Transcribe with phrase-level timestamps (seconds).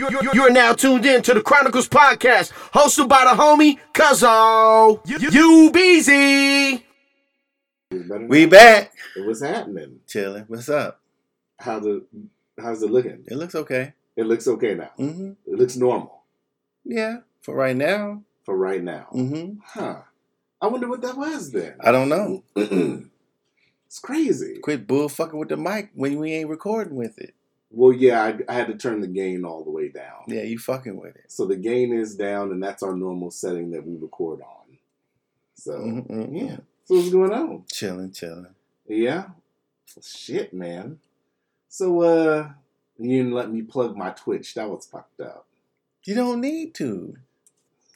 [0.00, 4.98] You're, you're, you're now tuned in to the Chronicles podcast, hosted by the homie Cuzzo.
[5.06, 6.86] You Beezy.
[8.26, 8.94] We back.
[9.18, 10.00] What's happening?
[10.06, 10.44] Chilling.
[10.48, 11.02] What's up?
[11.58, 12.06] How the
[12.58, 13.24] how's it looking?
[13.26, 13.92] It looks okay.
[14.16, 14.88] It looks okay now.
[14.98, 15.32] Mm-hmm.
[15.46, 16.22] It looks normal
[16.82, 18.22] Yeah, for right now.
[18.46, 19.06] for right now.
[19.14, 19.58] Mm-hmm.
[19.66, 19.96] Huh.
[20.62, 21.74] I wonder what that was then.
[21.78, 22.42] I don't know.
[23.86, 24.60] it's crazy.
[24.62, 27.34] Quit bull fucking with the mic when we ain't recording with it.
[27.72, 30.22] Well, yeah, I, I had to turn the gain all the way down.
[30.26, 31.26] Yeah, you fucking with it.
[31.28, 34.78] So the gain is down, and that's our normal setting that we record on.
[35.54, 36.34] So Mm-hmm.
[36.34, 36.56] yeah.
[36.86, 37.64] So what's going on?
[37.72, 38.46] Chilling, chilling.
[38.88, 39.26] Yeah.
[40.02, 40.98] Shit, man.
[41.68, 42.48] So uh,
[42.98, 44.54] you didn't let me plug my Twitch.
[44.54, 45.46] That was fucked up.
[46.04, 47.16] You don't need to.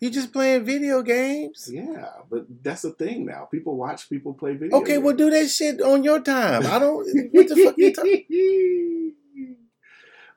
[0.00, 1.68] You just playing video games.
[1.72, 3.48] Yeah, but that's the thing now.
[3.50, 4.76] People watch people play video.
[4.78, 6.66] Okay, well do that shit on your time.
[6.66, 7.06] I don't.
[7.32, 9.12] What the fuck you talking?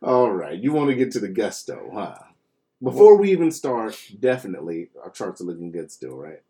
[0.02, 2.16] All right, you want to get to the gusto, huh?
[2.84, 6.42] Before we even start, definitely our charts are looking good still, right?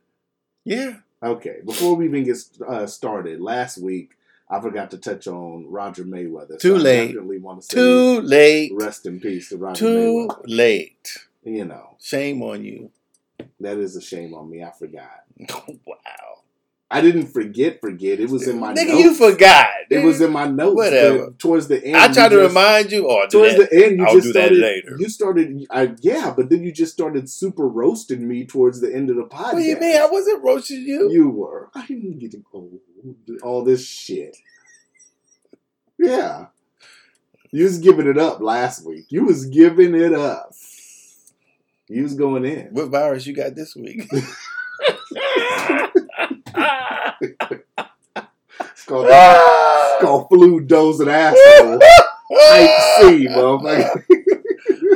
[0.66, 0.98] Yeah.
[1.24, 4.12] Okay, before we even get uh, started, last week
[4.50, 6.60] I forgot to touch on Roger Mayweather.
[6.60, 7.08] Too I late.
[7.08, 8.74] definitely want to say Too late.
[8.76, 10.44] rest in peace to Roger Too Mayweather.
[10.46, 11.18] late.
[11.44, 12.92] You know Shame on you.
[13.62, 14.64] that is a shame on me.
[14.64, 15.24] I forgot.
[15.86, 16.42] wow.
[16.90, 17.82] I didn't forget.
[17.82, 18.22] Forget.
[18.22, 19.00] It was in my Nigga, notes.
[19.02, 19.68] you forgot.
[19.90, 20.76] It was in my notes.
[20.78, 21.32] Whatever.
[21.38, 23.06] Towards the end, I tried to just- remind you.
[23.10, 23.70] Oh, towards that.
[23.70, 24.58] the end, you I'll just do that started.
[24.60, 24.96] later.
[24.98, 29.10] You started, I, yeah, but then you just started super roasting me towards the end
[29.10, 29.54] of the podcast.
[29.54, 29.98] What do you mean?
[29.98, 31.12] I wasn't roasting you.
[31.12, 31.70] You were.
[31.76, 32.80] I'm getting old.
[33.44, 34.38] All this shit.
[36.00, 36.48] Yeah.
[37.52, 39.06] You was giving it up last week.
[39.10, 40.54] You was giving it up.
[41.90, 42.68] You was going in.
[42.72, 44.10] What virus you got this week?
[48.90, 51.80] It's called, called flu dosing asshole.
[51.80, 54.04] Type C, motherfucker.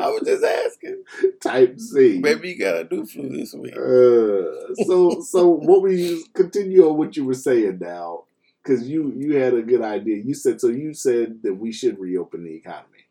[0.01, 1.03] I was just asking.
[1.41, 2.19] Type C.
[2.21, 3.73] Maybe you got a new flu this week.
[3.73, 8.23] Uh, so so what we continue on what you were saying now
[8.63, 11.99] because you you had a good idea you said so you said that we should
[11.99, 13.05] reopen the economy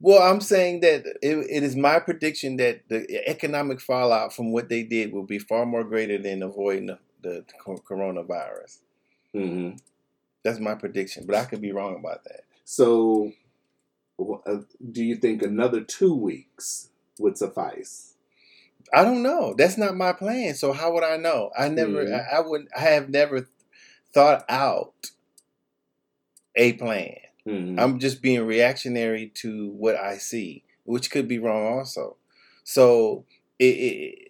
[0.00, 4.68] Well, I'm saying that it, it is my prediction that the economic fallout from what
[4.68, 7.44] they did will be far more greater than avoiding the, the
[7.88, 8.78] coronavirus.
[9.34, 9.76] mm-hmm.
[10.46, 12.42] That's my prediction, but I could be wrong about that.
[12.64, 13.32] so
[14.18, 14.58] uh,
[14.92, 18.14] do you think another two weeks would suffice
[18.92, 19.54] I don't know.
[19.58, 20.54] That's not my plan.
[20.54, 21.50] So how would I know?
[21.58, 22.04] I never.
[22.04, 22.14] Mhm.
[22.14, 22.68] I, I would.
[22.76, 23.48] I have never
[24.12, 25.10] thought out
[26.54, 27.16] a plan.
[27.46, 27.78] mm-hmm.
[27.78, 32.16] I'm just being reactionary to what I see, which could be wrong also.
[32.64, 33.24] So
[33.58, 34.25] it, it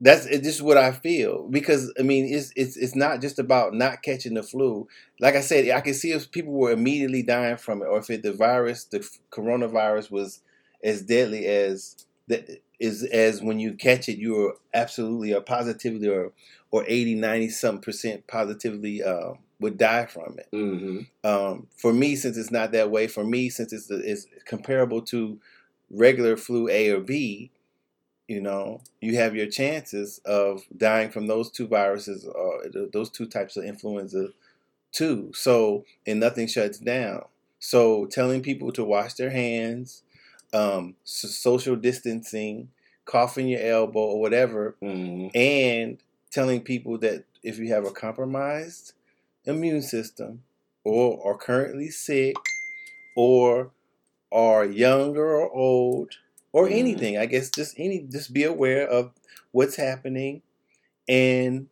[0.00, 3.74] that's it's just what I feel because I mean it's it's it's not just about
[3.74, 4.88] not catching the flu.
[5.20, 8.08] Like I said, I can see if people were immediately dying from it, or if
[8.08, 10.40] it, the virus, the coronavirus, was
[10.82, 16.08] as deadly as that is as when you catch it, you are absolutely or positively
[16.08, 16.32] or
[16.70, 21.00] or 80, 90 some percent positively uh, would die from it mm-hmm.
[21.28, 25.38] um, for me, since it's not that way, for me, since it's, it's comparable to
[25.90, 27.50] regular flu A or B,
[28.30, 33.26] you know, you have your chances of dying from those two viruses or those two
[33.26, 34.28] types of influenza
[34.92, 35.32] too.
[35.34, 37.24] So, and nothing shuts down.
[37.58, 40.04] So, telling people to wash their hands,
[40.52, 42.68] um, so- social distancing,
[43.04, 45.36] coughing your elbow or whatever, Mm-hmm.
[45.36, 45.98] and
[46.30, 48.92] telling people that if you have a compromised
[49.44, 50.44] immune system
[50.84, 52.36] or are currently sick
[53.16, 53.70] or
[54.30, 56.12] are younger or old
[56.52, 56.78] or Mhm.
[56.78, 59.12] anything i guess just any just be aware of
[59.52, 60.42] what's happening
[61.08, 61.68] and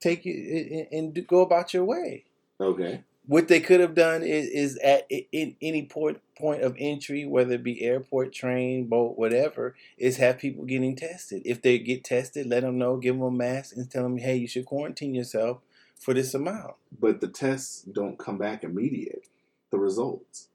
[0.00, 2.24] take it and, go about your way
[2.60, 7.24] okay what they could have done is, is at in any point point of entry,
[7.24, 11.40] whether it be airport, train, boat, whatever, is have people getting tested.
[11.44, 14.36] If they get tested, let them know, give them a mask, and tell them, hey,
[14.36, 15.60] you should quarantine yourself
[15.98, 16.74] for this amount.
[17.00, 19.26] but the tests don't come back immediate
[19.70, 20.48] the results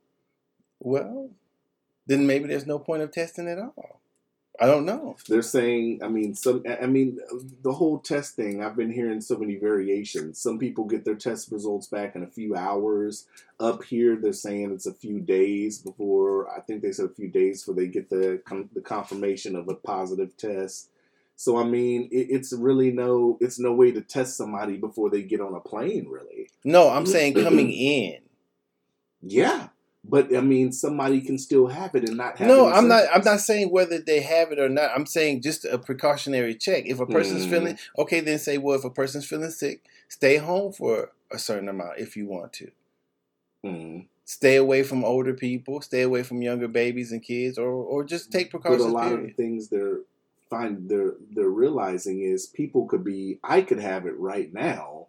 [0.80, 1.32] Well,
[2.10, 4.02] then maybe there's no point of testing at all.
[4.62, 5.16] I don't know.
[5.30, 7.18] They're saying, I mean, some, I mean,
[7.64, 8.62] the whole test thing.
[8.62, 10.42] I've been hearing so many variations.
[10.42, 13.26] Some people get their test results back in a few hours.
[13.62, 16.54] Up here, they're saying it's a few days before.
[16.54, 18.42] I think they said a few days before they get the
[18.74, 20.90] the confirmation of a positive test.
[21.38, 25.22] So I mean, it, it's really no, it's no way to test somebody before they
[25.24, 26.10] get on a plane.
[26.10, 28.18] Really, No, I'm saying coming in.
[29.22, 29.70] yeah.
[30.04, 32.48] But I mean, somebody can still have it and not have.
[32.48, 33.04] No, I'm not.
[33.14, 34.92] I'm not saying whether they have it or not.
[34.96, 36.86] I'm saying just a precautionary check.
[36.86, 37.50] If a person's Mm.
[37.50, 41.68] feeling okay, then say, well, if a person's feeling sick, stay home for a certain
[41.70, 42.72] amount if you want to.
[43.66, 44.08] Mm.
[44.24, 48.32] stay away from older people, stay away from younger babies and kids, or or just
[48.32, 48.84] take precautions.
[48.84, 49.20] But a lot period.
[49.20, 50.00] of the things they're
[50.50, 55.08] find they're they're realizing is people could be I could have it right now,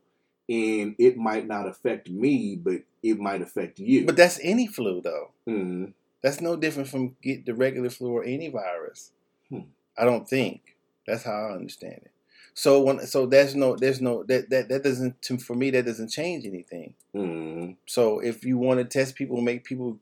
[0.51, 4.05] and it might not affect me, but it might affect you.
[4.05, 5.31] But that's any flu though.
[5.49, 5.93] Mhm.
[6.23, 9.13] That's no different from get the regular flu or any virus.
[9.49, 9.61] Hmm.
[9.97, 10.77] I don't think.
[11.07, 12.11] That's how I understand it.
[12.53, 15.87] So when so there's no there's no that that that doesn't to, for me that
[15.87, 16.95] doesn't change anything.
[17.15, 17.77] Mhm.
[17.87, 19.99] So if you want to test people, make people,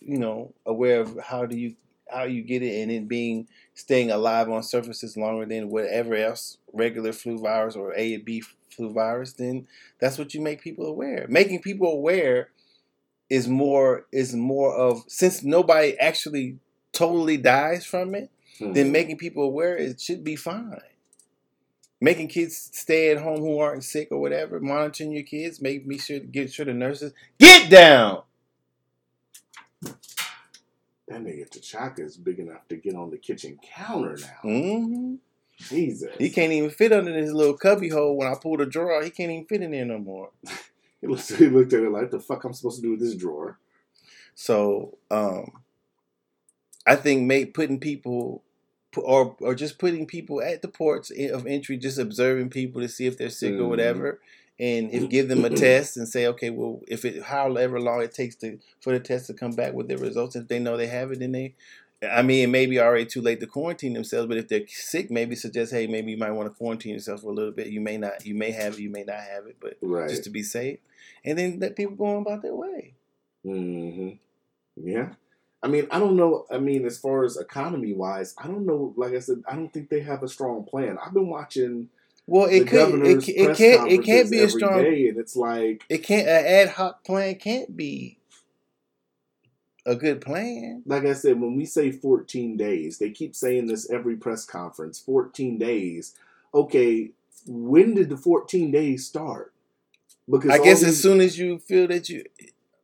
[0.00, 1.76] you know, aware of how do you
[2.10, 6.58] how you get it, and it being staying alive on surfaces longer than whatever else
[6.72, 9.66] regular flu virus or A and B flu virus, then
[9.98, 11.26] that's what you make people aware.
[11.28, 12.50] Making people aware
[13.30, 16.58] is more is more of since nobody actually
[16.92, 18.30] totally dies from it,
[18.60, 18.90] then Mhm.
[18.92, 20.80] making people aware it should be fine.
[22.00, 25.98] Making kids stay at home who aren't sick or whatever, monitoring your kids, make me
[25.98, 28.22] sure get sure the nurses get down.
[31.08, 34.40] that nigga T'Chaka is big enough to get on the kitchen counter now.
[34.42, 35.14] hmm
[35.68, 38.16] Jesus, He can't even fit under this little cubby hole.
[38.16, 40.30] When I pull the drawer, out, he can't even fit in there no more.
[41.00, 43.16] He looked, he looked at it like, "The fuck I'm supposed to do with this
[43.16, 43.58] drawer?"
[44.36, 45.62] So um,
[46.86, 48.42] I think make putting people
[48.96, 53.06] or or just putting people at the ports of entry, just observing people to see
[53.06, 53.68] if they're sick or Mhm.
[53.68, 54.20] whatever,
[54.60, 58.12] and if give them a test and say, okay, well, if it however long it
[58.14, 60.88] takes to for the test to come back with the results, if they know they
[60.88, 61.54] have it, then they.
[62.10, 65.10] I mean, it may be already too late to quarantine themselves, but if they're sick,
[65.10, 67.68] maybe suggest, hey, maybe you might want to quarantine yourself for a little bit.
[67.68, 70.08] You may not, you may have it, you may not have it, but Right.
[70.08, 70.78] just to be safe,
[71.24, 72.94] and then let people go on about their way.
[73.44, 74.10] hmm
[74.76, 75.10] Yeah.
[75.62, 76.44] I mean, I don't know.
[76.50, 78.92] I mean, as far as economy wise, I don't know.
[78.96, 80.98] Like I said, I don't think they have a strong plan.
[80.98, 81.88] I've been watching
[82.26, 85.36] Well, it could, it, governor's it can't, it can't be a strong, day, and it's
[85.36, 88.18] like, it can't, an ad hoc plan can't be
[89.84, 90.82] a good plan.
[90.86, 95.00] like I said, when we say 14 days, they keep saying this every press conference.
[95.00, 96.14] 14 days.
[96.54, 97.10] Okay,
[97.46, 99.52] when did the 14 days start?
[100.30, 102.24] Because I guess these- as soon as you feel that you,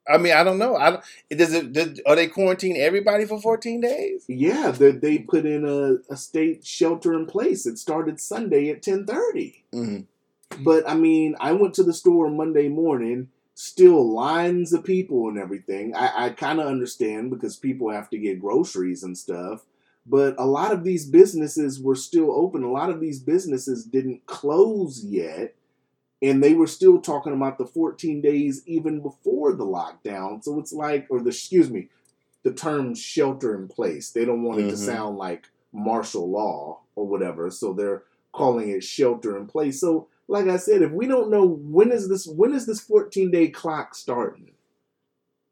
[0.09, 0.75] I mean, I don't know.
[0.75, 1.05] I don't.
[1.31, 1.73] Does it?
[1.73, 4.25] Does, are they quarantine everybody for fourteen days?
[4.27, 7.67] Yeah, they, they put in a, a state shelter in place.
[7.67, 9.65] It started Sunday at 1030.
[9.75, 10.65] Mm-hmm.
[10.65, 13.29] But I mean, I went to the store Monday morning,
[13.61, 15.93] still lines of people and everything.
[15.93, 19.65] I, I kind of understand because people have to get groceries and stuff.
[20.07, 22.63] But a lot of these businesses were still open.
[22.63, 25.57] A lot of these businesses didn't close yet.
[26.23, 30.45] And they were still talking about the 14 days even before the lockdown.
[30.45, 31.89] So it's like, or the, excuse me,
[32.45, 34.11] the term shelter in place.
[34.13, 34.87] They don't want it to Mhm.
[34.87, 37.51] sound like martial law or whatever.
[37.51, 39.81] So they're calling it shelter in place.
[39.81, 43.31] So like I said, if we don't know when is this when is this 14
[43.31, 44.51] day clock starting?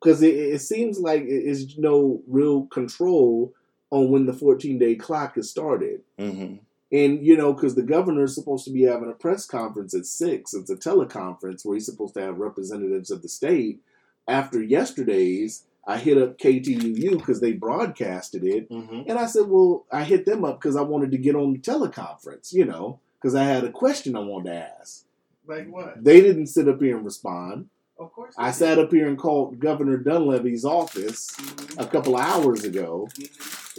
[0.01, 3.55] Because it, it seems like it is no real control
[3.91, 6.03] on when the 14 day clock is started.
[6.19, 6.57] Mm-hmm.
[6.93, 10.07] And you know, because the governor is supposed to be having a press conference at
[10.07, 10.55] six.
[10.55, 13.81] It's a teleconference where he's supposed to have representatives of the state.
[14.29, 19.09] After yesterday's, I hit up KTUU because they broadcasted it, Mm-hmm.
[19.09, 21.59] and I said, "Well, I hit them up because I wanted to get on the
[21.59, 25.05] teleconference, you know, because I had a question I wanted to ask."
[25.49, 26.03] Like what?
[26.03, 27.69] They didn't sit up here and respond.
[27.99, 28.35] Of course.
[28.39, 31.35] I sat up here and called Governor Dunleavy's office
[31.79, 33.09] a couple of hours ago,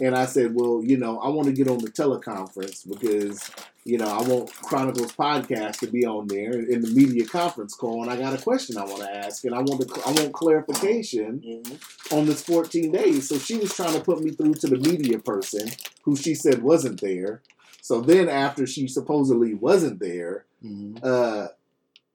[0.00, 3.48] and I said, "Well, you know, I want to get on the teleconference because,
[3.84, 8.02] you know, I want Chronicles podcast to be on there in the media conference call,
[8.02, 10.32] and I got a question I want to ask, and I want to, I want
[10.32, 12.14] clarification Mm-hmm.
[12.16, 15.20] on this 14 days." So she was trying to put me through to the media
[15.20, 15.68] person,
[16.02, 17.40] who she said wasn't there.
[17.80, 20.96] So then, after she supposedly wasn't there, Mm-hmm.
[21.04, 21.46] uh,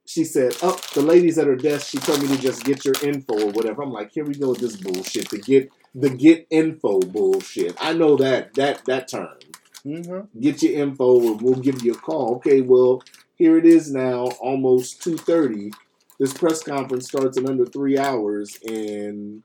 [0.06, 1.88] she said, "Oh, the ladies at her desk.
[1.88, 4.50] She told me to just get your info or whatever." I'm like, "Here we go
[4.50, 5.30] with this bullshit.
[5.30, 7.78] The get the get info bullshit.
[7.80, 9.38] I know that that that term.
[9.86, 10.42] Mm-hmm.
[10.42, 13.02] Get your info, and we'll give you a call." Okay, well,
[13.36, 15.72] here it is now, almost two thirty.
[16.20, 19.42] This press conference starts in under three hours, and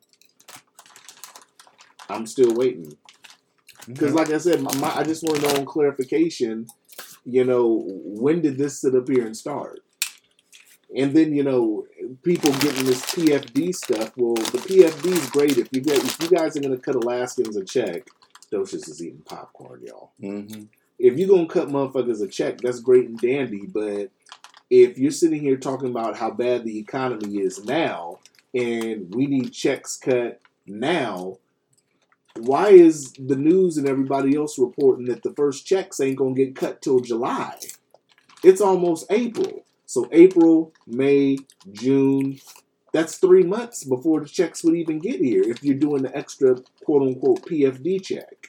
[2.08, 2.96] I'm still waiting.
[3.88, 6.66] Because, like I said, my, my, I just want to know on clarification.
[7.24, 9.80] You know, when did this sit up here and start?
[10.96, 11.86] And then you know,
[12.22, 14.12] people getting this PFD stuff.
[14.16, 16.94] Well, the PFD is great if you get if you guys are going to cut
[16.94, 18.08] Alaskans a check.
[18.50, 20.12] Docious is eating popcorn, y'all.
[20.22, 20.64] Mm-hmm.
[20.98, 23.66] If you're gonna cut motherfuckers a check, that's great and dandy.
[23.66, 24.10] But
[24.70, 28.18] if you're sitting here talking about how bad the economy is now,
[28.54, 31.38] and we need checks cut now,
[32.36, 36.56] why is the news and everybody else reporting that the first checks ain't gonna get
[36.56, 37.58] cut till July?
[38.44, 39.64] It's almost April.
[39.86, 41.38] So April, May,
[41.72, 42.40] June,
[42.92, 46.56] That's three months before the checks would even get here if you're doing the extra
[46.84, 48.48] quote unquote PFD check.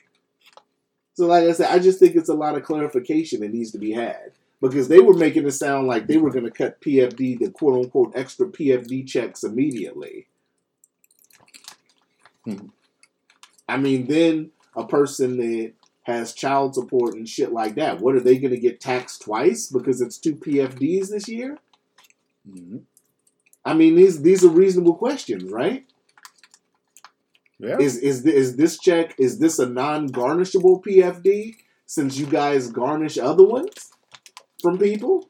[1.13, 3.77] So, like I said, I just think it's a lot of clarification that needs to
[3.77, 4.31] be had
[4.62, 8.13] because they were making it sound like they were to cut PFD, the quote unquote
[8.15, 10.27] extra PFD checks immediately.
[12.45, 12.67] Hmm.
[13.69, 15.73] I mean, then a person that
[16.03, 19.67] has child support and shit like that, what are they going to get taxed twice
[19.67, 21.57] because it's two PFDs this year?
[22.49, 22.81] Mhm.
[23.63, 25.85] I mean, these these are reasonable questions, right?
[27.59, 27.77] Yeah.
[27.79, 33.43] Is is is this check is this a non-garnishable PFD since you guys garnish other
[33.43, 33.91] ones
[34.61, 35.29] from people?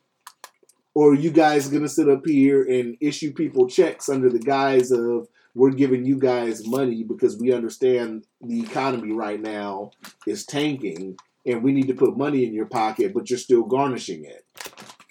[0.93, 4.91] Or are you guys gonna sit up here and issue people checks under the guise
[4.91, 9.91] of we're giving you guys money because we understand the economy right now
[10.27, 14.25] is tanking and we need to put money in your pocket, but you're still garnishing
[14.25, 14.46] it.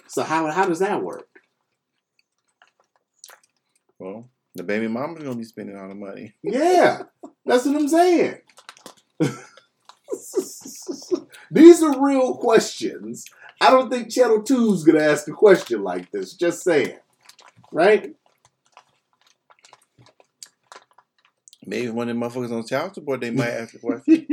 [0.09, 1.28] So how how does that work?
[3.99, 6.35] Well, the baby mama's gonna be spending all the money.
[6.42, 7.02] Yeah,
[7.45, 8.38] that's what I'm saying.
[11.50, 13.25] These are real questions.
[13.61, 16.35] I don't think Channel 2's gonna ask a question like this.
[16.35, 16.99] Just saying.
[17.73, 18.14] Right?
[21.68, 24.26] Maybe one of them motherfuckers on child support, they might ask the question.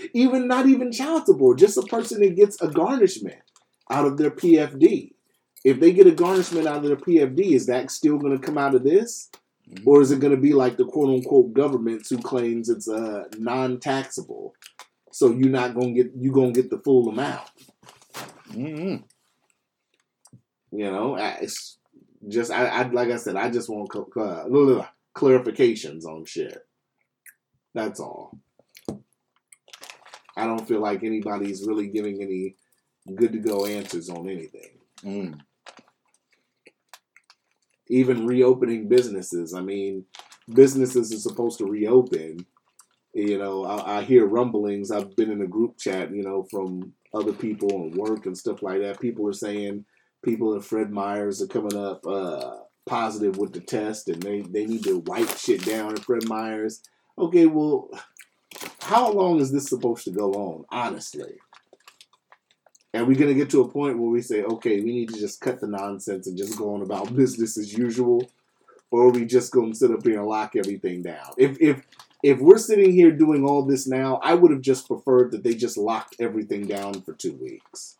[0.14, 3.38] even not even child support, just a person that gets a garnishment
[3.88, 5.12] out of their PFD.
[5.64, 8.58] If they get a garnishment out of their PFD, is that still going to come
[8.58, 9.30] out of this?
[9.70, 9.86] Mhm.
[9.86, 13.24] Or is it going to be like the quote unquote governments who claims it's uh,
[13.38, 14.54] non taxable?
[15.12, 17.48] So you're not going to get you're going to get the full amount.
[18.48, 19.04] Mhm.
[20.72, 21.78] You know, it's
[22.26, 26.66] just I, I like I said, I just want cl- cl- clarifications on shit.
[27.74, 28.38] That's all.
[30.36, 32.54] I don't feel like anybody's really giving any
[33.14, 34.78] good to go answers on anything.
[35.04, 35.40] Mm.
[37.88, 39.54] Even reopening businesses.
[39.54, 40.04] I mean,
[40.52, 42.46] businesses are supposed to reopen.
[43.14, 44.90] You know, I, I hear rumblings.
[44.90, 48.62] I've been in a group chat, you know, from other people and work and stuff
[48.62, 49.00] like that.
[49.00, 49.84] People are saying
[50.24, 52.56] people at Fred Meyers are coming up uh,
[52.86, 56.82] positive with the test and they, they need to wipe shit down at Fred Meyers.
[57.16, 57.90] Okay, well,
[58.80, 61.38] how long is this supposed to go on, honestly?
[63.08, 65.40] We're going to get to a point where we say, okay, we need to just
[65.40, 68.30] cut the nonsense and just go on about business as usual?
[68.90, 71.32] Or are we just to sit up here and lock everything down?
[71.36, 71.86] If, if,
[72.22, 75.54] if we're sitting here doing all this now, I would have just preferred that they
[75.54, 77.96] just locked everything down for two weeks.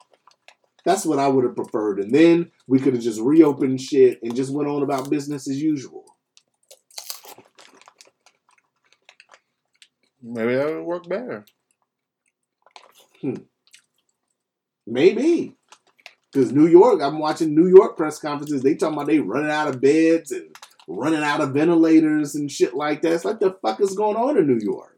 [0.89, 2.01] That's what I would have preferred.
[2.01, 5.61] And then we could have just reopened shit and just went on about business as
[5.61, 6.07] usual.
[10.23, 11.45] Maybe that would work better.
[13.21, 13.35] Hmm.
[14.87, 15.59] Maybe.
[16.33, 18.63] Because New York, I'm watching New York press conferences.
[18.63, 20.57] They talking about they running out of beds and
[20.89, 23.13] running out of ventilators and shit like that.
[23.13, 24.97] It's like the fuck is going on in New York?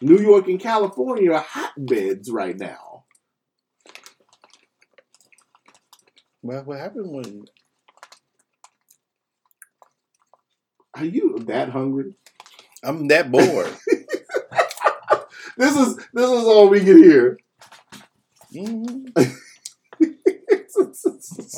[0.00, 2.87] New York and California are hotbeds right now.
[6.42, 7.44] Well, what happened when
[10.94, 12.14] Are you that hungry?
[12.82, 13.74] I'm that bored?
[15.56, 17.36] This is this is all we can hear.
[18.52, 19.06] hmm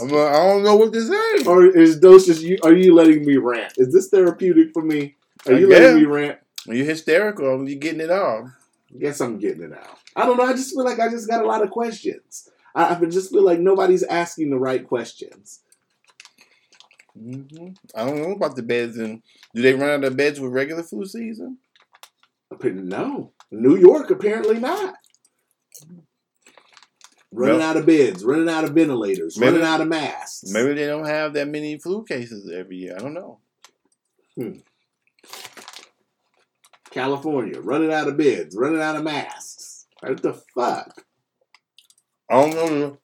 [0.00, 1.46] I'm, uh, I don't know what this is.
[1.46, 3.74] or is Docious you are you letting me rant?
[3.76, 5.16] Is this therapeutic for me?
[5.46, 6.38] Are I you letting me rant?
[6.68, 7.46] Are you hysterical?
[7.46, 8.48] Are you getting it off?
[8.98, 9.98] Guess I'm getting it out.
[10.16, 10.44] I don't know.
[10.44, 12.48] I just feel like I just got a lot of questions.
[12.74, 15.60] I, I just feel like nobody's asking the right questions.
[17.18, 18.96] hmm I don't know about the beds.
[18.98, 19.22] And
[19.54, 21.58] do they run out of beds with regular flu season?
[22.62, 24.94] No, New York apparently not.
[27.32, 30.50] Running out of beds, running out of ventilators, Maybe- running out of masks.
[30.52, 32.96] Maybe they don't have that many flu cases every year.
[32.96, 33.38] I don't know.
[36.90, 39.86] California running out of beds, running out of masks.
[40.00, 41.04] What the fuck?
[42.30, 42.98] I don't know.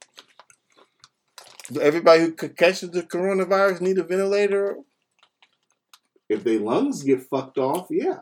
[1.73, 4.77] Do everybody who catches the coronavirus need a ventilator?
[6.29, 8.21] If their lungs get fucked off, yeah.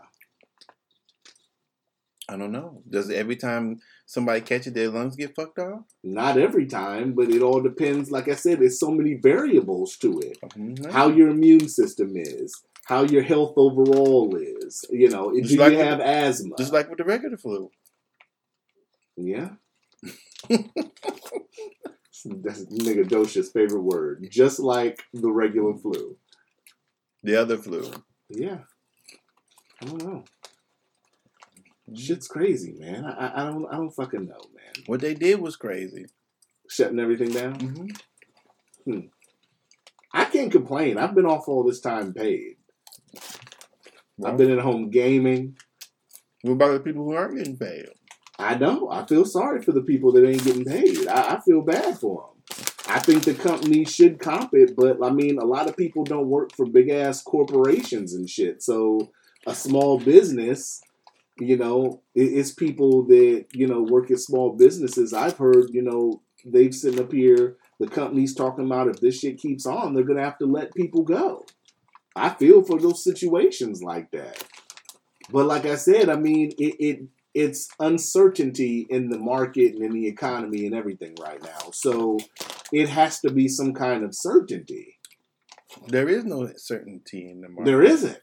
[2.28, 2.82] I don't know.
[2.88, 5.82] Does every time somebody catches their lungs get fucked off?
[6.02, 8.10] Not every time, but it all depends.
[8.10, 10.38] Like I said, there's so many variables to it.
[10.40, 10.90] Mhm.
[10.90, 12.54] How your immune system is,
[12.86, 14.86] how your health overall is.
[14.90, 16.56] You know, do Just you like- have asthma?
[16.56, 17.70] Just like with the regular flu.
[19.16, 19.50] yeah.
[22.26, 24.26] That's nigga Dosha's favorite word.
[24.30, 26.16] Just like the regular flu.
[27.22, 27.90] The other flu.
[28.28, 28.58] Yeah.
[29.82, 30.24] I don't know.
[31.94, 33.04] Shit's crazy, man.
[33.04, 34.84] I, I- don't I don't fucking know, man.
[34.86, 36.06] What they did was crazy.
[36.68, 37.60] Shutting everything down.
[37.60, 37.86] hmm
[38.84, 39.00] Hmm.
[40.12, 40.98] I can't complain.
[40.98, 42.56] I've been off all this time paid.
[44.24, 45.56] I've been at home gaming.
[46.42, 47.86] What about the people who aren't getting paid?
[48.38, 48.88] I know.
[48.90, 51.06] I feel sorry for the people that ain't getting paid.
[51.06, 52.34] I, I feel bad for them.
[52.86, 56.28] I think the company should comp it, but I mean, a lot of people don't
[56.28, 58.62] work for big ass corporations and shit.
[58.62, 59.10] So
[59.46, 60.82] a small business,
[61.38, 65.12] you know, it, it's people that you know work at small businesses.
[65.14, 67.56] I've heard, you know, they've sitting up here.
[67.80, 71.02] The company's talking about if this shit keeps on, they're gonna have to let people
[71.02, 71.46] go.
[72.14, 74.44] I feel for those situations like that.
[75.30, 79.92] But like I said, I mean, it, it it's uncertainty in the market and in
[79.92, 81.70] the economy and everything right now.
[81.72, 82.18] So
[82.72, 84.98] it has to be some kind of certainty.
[85.88, 87.64] There is no certainty in the market.
[87.64, 88.20] There isn't.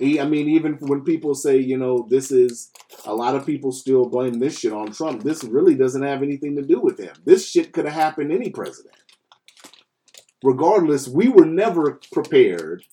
[0.00, 2.70] I mean, even when people say, you know, this is
[3.04, 5.22] a lot of people still blame this shit on Trump.
[5.22, 7.14] This really doesn't have anything to do with him.
[7.24, 8.96] This shit could have happened any president.
[10.42, 12.84] Regardless, we were never prepared.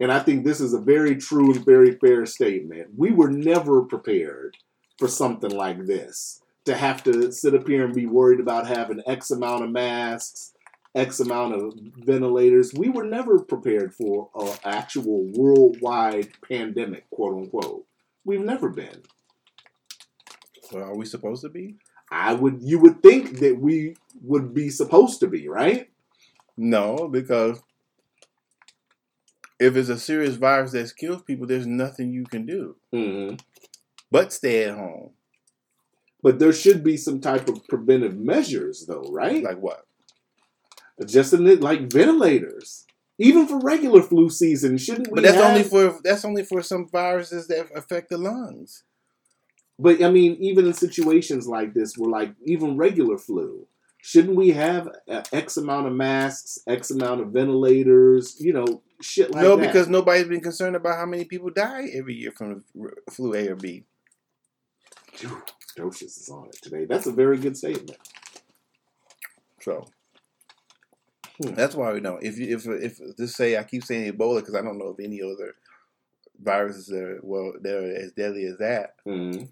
[0.00, 2.88] And I think this is a very true and very fair statement.
[2.96, 4.56] We were never prepared
[4.98, 9.02] for something like this to have to sit up here and be worried about having
[9.06, 10.52] X amount of masks,
[10.94, 12.72] X amount of ventilators.
[12.74, 17.84] We were never prepared for an actual worldwide pandemic, quote unquote.
[18.24, 19.02] We've never been.
[20.72, 21.76] Well, are we supposed to be?
[22.10, 25.90] I would, you would think that we would be supposed to be, right?
[26.56, 27.62] No, because
[29.60, 33.36] if it's a serious virus that kills people, there's nothing you can do Mm-hmm.
[34.10, 35.10] but stay at home.
[36.22, 39.42] But there should be some type of preventive measures, though, right?
[39.42, 39.86] Like what?
[41.06, 42.84] Just in it, like ventilators,
[43.18, 45.14] even for regular flu season, shouldn't we?
[45.14, 48.82] But that's have- only for that's only for some viruses that affect the lungs.
[49.78, 53.66] But I mean, even in situations like this, where like even regular flu,
[54.02, 59.30] shouldn't we have uh, X amount of masks, X amount of ventilators, you know, shit
[59.30, 59.62] like no, that?
[59.62, 62.64] No, because nobody's been concerned about how many people die every year from
[63.10, 63.84] flu A or B.
[65.76, 66.84] Docious is on it today.
[66.84, 67.98] That's a very good statement.
[69.60, 69.86] So
[71.42, 71.54] Hmm.
[71.54, 72.22] that's why we don't.
[72.22, 75.00] If you if if just say I keep saying Ebola because I don't know of
[75.00, 75.54] any other
[76.38, 78.96] viruses that are well that are as deadly as that.
[79.06, 79.48] Mhm.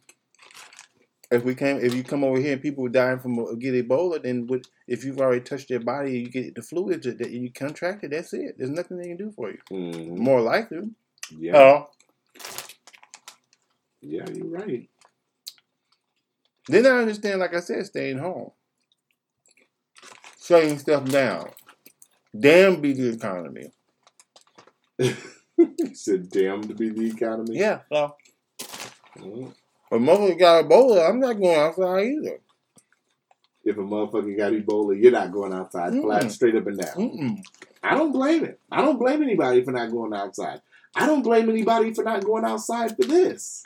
[1.30, 3.74] If we came, if you come over here and people are dying from uh, get
[3.74, 7.52] Ebola, then what, if you've already touched their body, you get the fluid that you
[7.52, 8.12] contract it.
[8.12, 8.56] That's it.
[8.56, 9.58] There's nothing they can do for you.
[9.70, 10.16] Mhm.
[10.16, 10.90] More likely.
[11.38, 11.90] Yeah, Oh,
[14.00, 14.88] yeah, you're right.
[16.68, 17.40] then I understand.
[17.40, 18.52] Like I said, staying home,
[20.42, 21.50] shutting stuff down.
[22.38, 23.72] Damn, be the economy.
[25.58, 27.80] He said, "Damn to be the economy." Yeah.
[27.92, 28.14] So,
[29.90, 31.09] But motherfucker got Ebola.
[31.09, 32.40] I'm not going outside either.
[33.64, 36.31] If a motherfucker got Ebola, you're not going outside, flat Mm-mm.
[36.31, 36.94] straight up and down.
[36.94, 37.42] Mm-mm.
[37.83, 38.61] I don't blame it.
[38.70, 40.61] I don't blame anybody for not going outside.
[40.94, 43.64] I don't blame anybody for not going outside for this.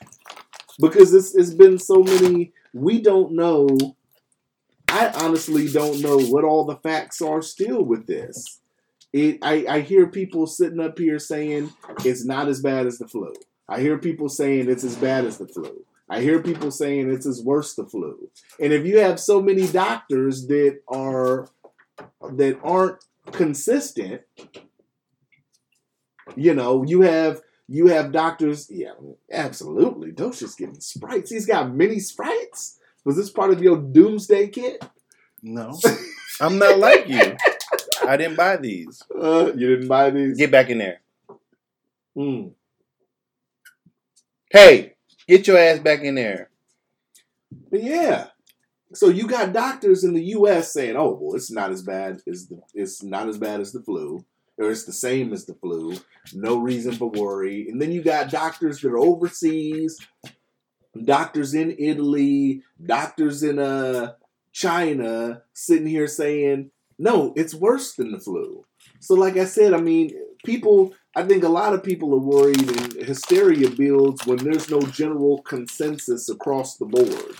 [0.81, 3.69] Because it's, it's been so many, we don't know.
[4.89, 8.61] I honestly don't know what all the facts are still with this.
[9.13, 11.71] It, I, I hear people sitting up here saying
[12.05, 13.33] it's not as bad as the flu.
[13.69, 15.85] I hear people saying it's as bad as the flu.
[16.13, 18.29] I hear people saying it's as worse the flu.
[18.61, 21.49] And if you have so many doctors that are
[22.21, 22.99] that aren't
[23.31, 24.23] consistent.
[26.37, 28.69] You know, you have you have doctors.
[28.71, 28.93] Yeah,
[29.31, 30.13] absolutely.
[30.13, 31.31] Docious getting sprites.
[31.31, 32.79] He's got mini sprites.
[33.05, 34.85] Was this part of your doomsday kit?
[35.43, 35.79] No,
[36.41, 37.37] I'm not like you.
[38.07, 39.03] I didn't buy these.
[39.15, 40.39] Uh, you didn't buy these.
[40.39, 41.01] Get back in there.
[42.15, 42.49] Hmm.
[44.51, 44.95] Hey,
[45.29, 46.51] get your ass back in there.
[47.71, 48.29] But yeah.
[48.95, 50.73] So you got doctors in the U.S.
[50.73, 53.83] saying, "Oh, well, it's not as bad as the it's not as bad as the
[53.83, 54.25] flu,
[54.59, 55.97] or it's the same as the flu.
[56.35, 59.99] No reason for worry." And then you got doctors that are overseas,
[61.05, 64.13] doctors in Italy, doctors in uh
[64.53, 68.67] China, sitting here saying, "No, it's worse than the flu."
[69.01, 70.13] So, like I said, I mean,
[70.45, 70.95] people.
[71.15, 75.43] I think a lot of people are worried, and hysteria builds when there's no general
[75.43, 77.37] consensus across the board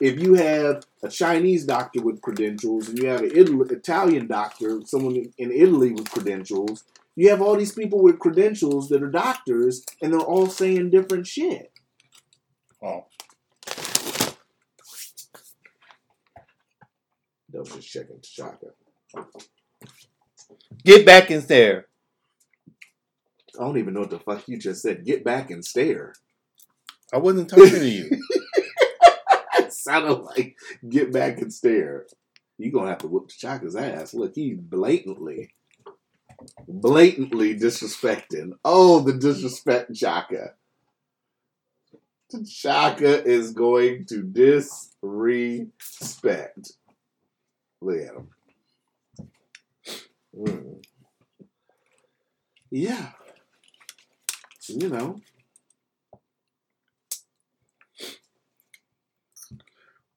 [0.00, 4.80] if you have a Chinese doctor with credentials and you have an Italy, Italian doctor,
[4.84, 6.84] someone in Italy with credentials,
[7.16, 11.26] you have all these people with credentials that are doctors and they're all saying different
[11.26, 11.72] shit.
[12.82, 13.06] Oh,
[17.50, 18.68] That was just checking Shaka.
[20.84, 21.87] get back in there.
[23.58, 25.04] I don't even know what the fuck you just said.
[25.04, 26.14] Get back and stare.
[27.12, 28.08] I wasn't talking to you.
[29.58, 30.56] it sounded like
[30.88, 32.06] get back and stare.
[32.58, 34.14] You're gonna have to whoop Chaka's ass.
[34.14, 35.50] Look, he blatantly
[36.66, 38.52] blatantly disrespecting.
[38.64, 40.54] Oh, the disrespect, Chaka.
[42.46, 46.72] Chaka is going to disrespect.
[47.80, 48.28] Look at him.
[50.36, 50.84] Mm.
[52.70, 53.12] Yeah.
[54.68, 55.20] You know.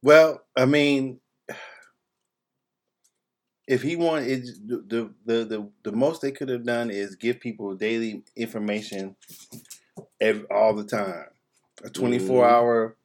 [0.04, 1.20] Well, I mean,
[3.68, 7.76] if he wanted the, the the the most they could have done is give people
[7.76, 9.16] daily information
[10.20, 11.26] every, all the time,
[11.84, 12.50] a twenty four Mhm.
[12.50, 12.96] hour.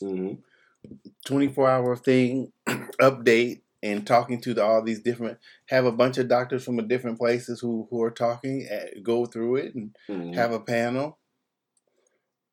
[0.00, 0.32] hmm
[1.26, 2.52] 24 hour thing
[3.00, 7.18] update and talking to the, all these different have a bunch of doctors from different
[7.18, 11.18] places who who are talking uh, go through it and hmm have a panel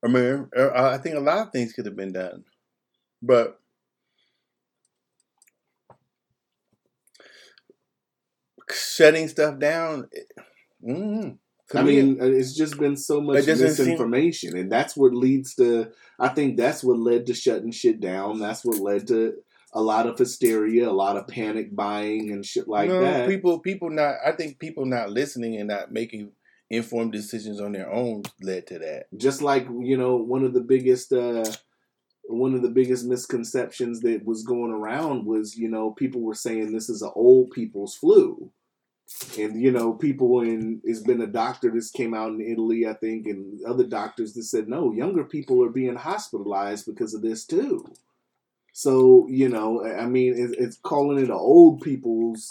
[0.03, 2.43] i mean uh, i think a lot of things could have been done
[3.21, 3.59] but
[8.71, 10.09] shutting stuff down
[10.85, 11.37] mm,
[11.75, 15.13] I mean, uh, it's just been so much It doesn't seem- misinformation, and that's what
[15.13, 15.91] leads to.
[16.19, 18.39] I think that's what led to shutting shit down.
[18.39, 19.35] That's what led to
[19.73, 23.27] a lot of hysteria, a lot of panic buying, and shit like no, that.
[23.27, 26.31] people people not i think people not listening and not making
[26.69, 30.61] informed decisions on their own led to that just like you know, one of the
[30.61, 31.11] biggest.
[31.11, 31.45] uh
[32.25, 36.71] one of the biggest misconceptions that was going around was, you know, people were saying
[36.71, 38.51] this is an old people's flu.
[39.37, 42.93] And you know, people in it's been a doctor that's came out in Italy, I
[42.93, 47.45] think, and other doctors that said no, younger people are being hospitalized because of this
[47.45, 47.85] too.
[48.73, 52.49] So you know, I mean, it's, it's calling it an old people's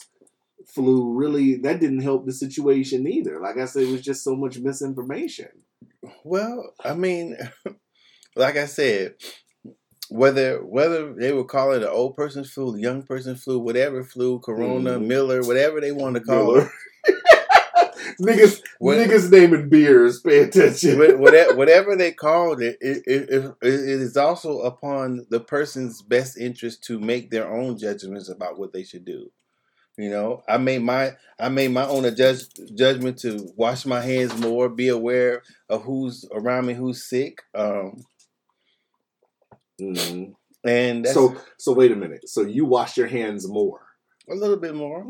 [0.67, 1.13] flu.
[1.13, 3.41] Really, that didn't help the situation either.
[3.41, 5.49] Like I said, it was just so much misinformation.
[6.25, 7.37] Well, I mean,
[8.37, 9.15] like I said,
[10.09, 14.39] whether whether they would call it an old person's flu, young person's flu, whatever flu,
[14.41, 15.07] Corona, Mhm.
[15.07, 16.71] Miller, whatever they want to call Miller.
[18.23, 20.21] Niggas, What- niggas naming beers.
[20.21, 20.99] Pay attention.
[21.21, 26.39] whatever, whatever they called it, it, it, it, it is also upon the person's best
[26.39, 29.31] interest to make their own judgments about what they should do.
[29.99, 34.37] You know, I made my I made my own adjust, judgment to wash my hands
[34.39, 38.03] more, be aware of who's around me, who's sick, um,
[39.81, 40.35] Mhm.
[40.65, 42.29] and that's So, so wait a minute.
[42.29, 43.81] So you wash your hands more.
[44.31, 45.05] A little bit more.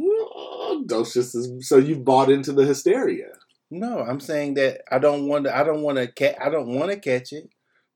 [0.86, 3.28] Docious is so you bought into the hysteria.
[3.70, 5.56] No, I'm saying that I don't want to.
[5.56, 6.06] I don't want to.
[6.06, 7.48] Ca- I don't want to catch it.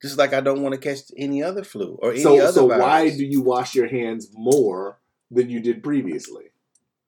[0.02, 2.68] Just like I don't want to catch any other flu or any So, other so
[2.68, 2.82] virus.
[2.82, 4.98] why do you wash your hands more
[5.30, 6.44] than you did previously?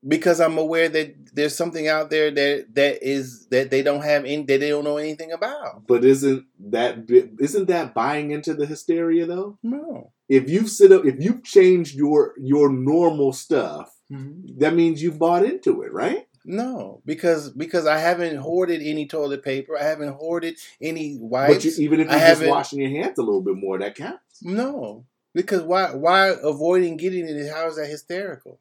[0.06, 4.24] because I'm aware that there's something out there that that is that they don't have
[4.24, 5.88] any that they don't know anything about.
[5.88, 6.98] But isn't that
[7.40, 9.58] isn't that buying into the hysteria though?
[9.62, 10.12] No.
[10.28, 14.58] If you've sit up, if you've changed your your normal stuff, Mm-hmm.
[14.60, 16.26] that means you've bought into it, right?
[16.44, 19.76] No, because because I haven't hoarded any toilet paper.
[19.78, 21.64] I haven't hoarded any But wipes.
[21.64, 23.94] you, even if I you're just haven't- washing your hands a little bit more, that
[23.96, 24.42] counts.
[24.42, 27.52] no, because why why avoiding getting it?
[27.52, 28.60] How is that hysterical?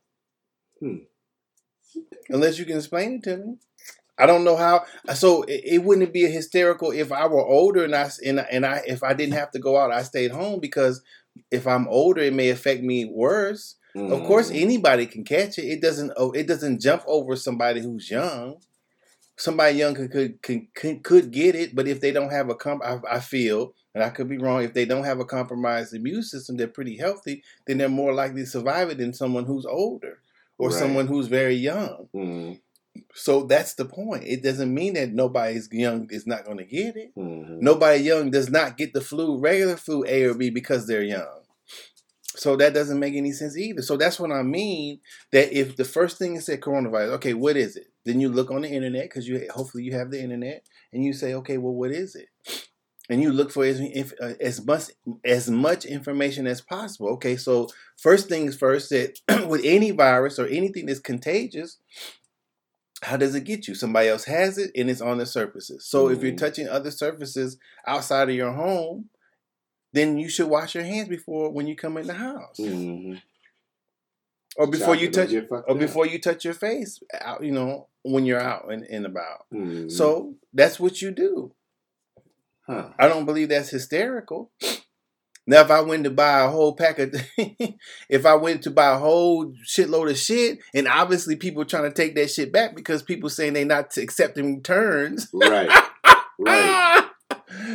[0.81, 0.97] Hmm.
[2.29, 3.55] Unless you can explain it to me.
[4.17, 4.83] I don't know how.
[5.13, 8.47] So it, it wouldn't be a hysterical if I were older and I and, I-
[8.51, 11.01] and I if I didn't have to go out, I stayed home because
[11.51, 13.75] if I'm older, it may affect me worse.
[13.97, 15.65] Of course, anybody can catch it.
[15.65, 16.11] It doesn't.
[16.17, 18.57] oh, It doesn't jump over somebody who's young.
[19.39, 20.41] Somebody young could could
[20.73, 24.03] could, could, get it, but if they don't have a comp, I, I feel, and
[24.03, 24.63] I could be wrong.
[24.63, 27.43] If they don't have a compromised immune system, they're pretty healthy.
[27.67, 30.19] Then they're more likely to survive it than someone who's older
[30.57, 30.79] or Right.
[30.79, 32.07] someone who's very young.
[32.15, 32.59] Mhm.
[33.13, 34.23] So that's the point.
[34.25, 37.13] It doesn't mean that nobody's young is not going to get it.
[37.15, 37.61] Mhm.
[37.61, 41.41] Nobody young does not get the flu, regular flu A or B because they're young.
[42.37, 43.81] So that doesn't make any sense either.
[43.81, 44.99] So that's what I mean.
[45.31, 47.87] That if the first thing is said coronavirus, okay, what is it?
[48.05, 51.13] Then you look on the internet because you hopefully you have the internet, and you
[51.13, 52.27] say, okay, well, what is it?
[53.09, 54.83] And you look for as if, uh, as much
[55.25, 57.09] as much information as possible.
[57.13, 61.77] Okay, so first things first, that with any virus or anything that's contagious,
[63.03, 63.75] how does it get you?
[63.75, 65.85] Somebody else has it and it's on the surfaces.
[65.85, 66.37] So if you're Mhm.
[66.37, 69.09] touching other surfaces outside of your home,
[69.93, 73.21] then you should wash your hands before when you come in the house, Mhm.
[74.57, 75.31] or before you touch,
[75.67, 77.43] or before you touch your face out.
[77.43, 79.45] You know when you're out and, and about.
[79.53, 79.91] Mhm.
[79.91, 81.53] So that's what you do.
[82.65, 82.89] Huh.
[82.99, 84.51] I don't believe that's hysterical.
[85.49, 87.15] Now, if I went to buy a whole pack of,
[88.09, 91.93] if I went to buy a whole shitload of shit, and obviously people trying to
[91.93, 95.69] take that shit back because people saying they not accepting returns, right,
[96.39, 97.09] right.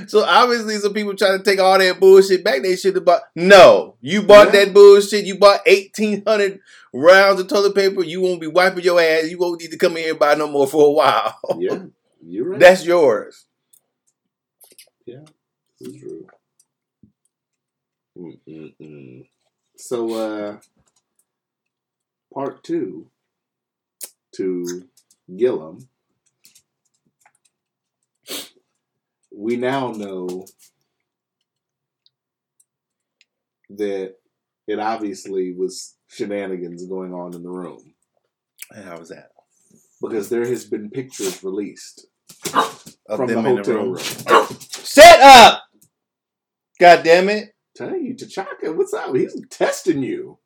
[0.06, 2.62] So obviously, some people trying to take all that bullshit back.
[2.62, 3.22] They should have bought.
[3.34, 4.64] No, you bought Yeah.
[4.64, 5.24] that bullshit.
[5.24, 6.60] You bought eighteen hundred
[6.92, 8.02] rounds of toilet paper.
[8.02, 9.30] You won't be wiping your ass.
[9.30, 11.38] You won't need to come in here and buy no more for a while.
[11.58, 11.84] Yeah,
[12.26, 12.60] you're right.
[12.60, 13.46] That's yours.
[15.06, 16.26] This is true.
[18.16, 19.26] Mm-mm-mm.
[19.76, 20.58] So, uh,
[22.32, 23.06] part two
[24.36, 24.88] to
[25.34, 25.88] Gillum.
[29.36, 30.46] We now know
[33.70, 34.14] that
[34.68, 37.94] it obviously was shenanigans going on in the room
[38.70, 39.30] And how was that?
[40.02, 42.06] because there has been pictures released
[43.08, 43.94] Of from the them in hotel the room.
[43.94, 44.58] room.
[44.84, 45.62] Shut up!
[46.80, 47.54] God damn it!
[47.76, 49.14] Tell you, T'Chaka, what's up?
[49.16, 50.38] He's testing you.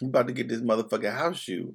[0.00, 1.74] You about to get this motherfucking house shoe.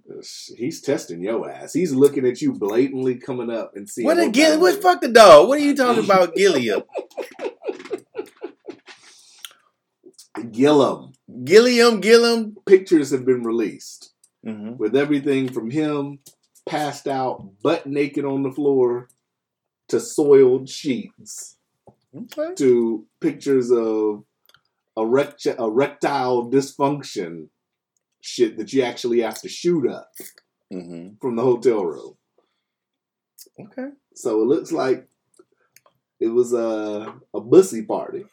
[0.58, 1.74] He's testing your ass.
[1.74, 4.06] He's looking at you blatantly coming up and seeing.
[4.06, 4.62] What a what Gilliam?
[4.62, 5.48] What fuck the dog?
[5.48, 6.82] What are you talking about, Gilliam?
[10.52, 11.14] Gillum.
[11.44, 12.56] Gilliam, Gilliam.
[12.66, 14.12] Pictures have been released
[14.46, 14.78] Mm-hmm.
[14.78, 16.20] with everything from him
[16.68, 19.08] passed out, butt naked on the floor,
[19.88, 21.58] to soiled sheets,
[22.16, 22.54] Okay.
[22.54, 24.24] to pictures of
[24.96, 27.50] erect- erectile dysfunction
[28.26, 30.10] shit that you actually have to shoot up
[30.74, 31.16] Mm-hmm.
[31.22, 32.16] from the hotel room.
[33.60, 33.90] Okay.
[34.16, 35.08] So it looks like
[36.20, 38.26] it was a a bussy party.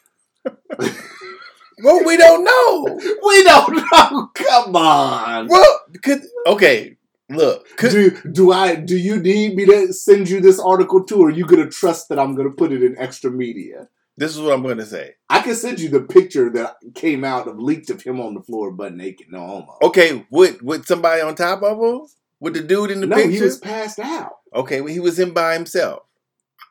[1.85, 2.99] Well, we don't know.
[3.27, 4.31] We don't know.
[4.35, 5.49] Come on.
[5.49, 6.97] Well, could okay.
[7.31, 11.21] Look, could, Do do I do you need me to send you this article too,
[11.23, 13.89] or are you gonna trust that I'm gonna put it in extra media?
[14.17, 15.15] This is what I'm going to say.
[15.29, 18.43] I can send you the picture that came out of leaked of him on the
[18.43, 19.29] floor butt naked.
[19.31, 19.79] No homo.
[19.83, 22.07] Okay, with with somebody on top of him,
[22.41, 23.31] with the dude in the no, picture.
[23.31, 24.39] he was passed out.
[24.55, 26.03] okay, well, he was in by himself.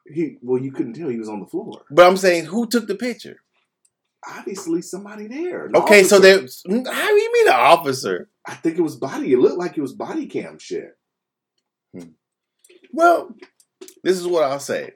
[0.06, 1.82] He well, you couldn't tell he was on the floor.
[1.89, 3.41] But I'm saying, who took the picture?
[4.38, 5.69] Obviously, somebody there.
[5.73, 6.19] Okay, so officer.
[6.19, 6.39] there.
[6.77, 8.30] Mm, how do you mean an officer?
[8.45, 9.34] I think it was body.
[9.34, 10.95] It looked like it was body cam shit.
[11.93, 12.10] Hmm.
[12.91, 13.36] Well,
[14.04, 14.93] this is what I'll say.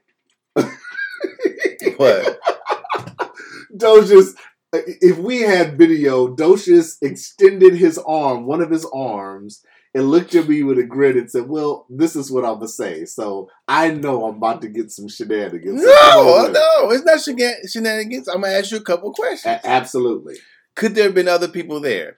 [1.98, 2.40] What?
[3.78, 4.36] Docious,
[4.74, 10.48] if we had video, Docious extended his arm, one of his arms, and looked at
[10.50, 13.06] me with a grin and said, Well, this is what I'm going to say.
[13.06, 15.82] So I know I'm about to get some shenanigans.
[15.84, 17.22] So come on No, no, it's not
[17.70, 18.28] shenanigans.
[18.28, 19.46] I'm gonna ask you a couple questions.
[19.64, 20.36] A- absolutely.
[20.76, 22.18] Could there have been other people there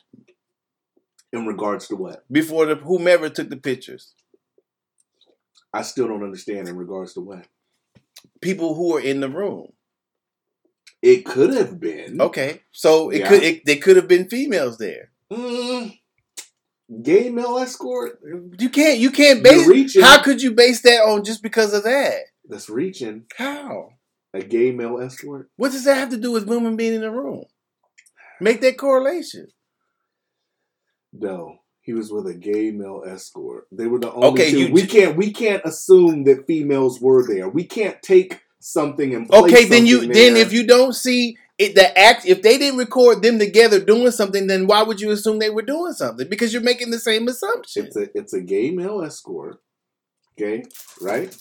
[1.31, 2.23] In regards to what?
[2.31, 4.13] before the whomever took the pictures?
[5.71, 7.45] I still don't understand in regards to what.
[8.41, 9.71] People who were in the room.
[11.01, 12.19] It could have been.
[12.19, 13.29] Okay, so it Yeah.
[13.29, 15.11] could it, there could have been females there.
[15.31, 15.97] Mm,
[17.01, 18.19] gay male escort?
[18.59, 19.95] You can't you can't base.
[19.99, 22.21] How could you base that on just because of that?
[22.49, 23.25] That's reaching.
[23.37, 23.91] How?
[24.33, 25.49] A gay male escort?
[25.55, 27.45] What does that have to do with women being in the room?
[28.39, 29.47] Make that correlation.
[31.13, 33.65] No, he was with a gay male escort.
[33.71, 34.59] They were the only Okay, two.
[34.59, 37.47] you we can't we can't assume that females were there.
[37.47, 41.37] We can't take something and place Okay, then you something then if you don't see
[41.57, 45.11] it, the act if they didn't record them together doing something, then why would you
[45.11, 46.27] assume they were doing something?
[46.27, 47.85] Because you're making the same assumption.
[47.85, 49.61] it's a it's a gay male escort.
[50.37, 50.65] Okay,
[51.01, 51.33] right?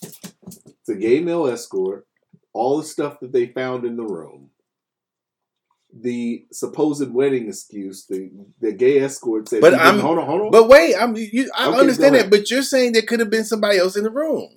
[0.46, 2.06] It's a gay male escort.
[2.52, 4.50] All the stuff that they found in the room.
[5.98, 8.30] The supposed wedding excuse, the
[8.60, 9.60] the gay escort said.
[9.60, 10.50] But I'm- hold on, hold on.
[10.50, 13.44] But wait, I'm you, I Okay, understand that, but you're saying there could have been
[13.44, 14.48] somebody else in the room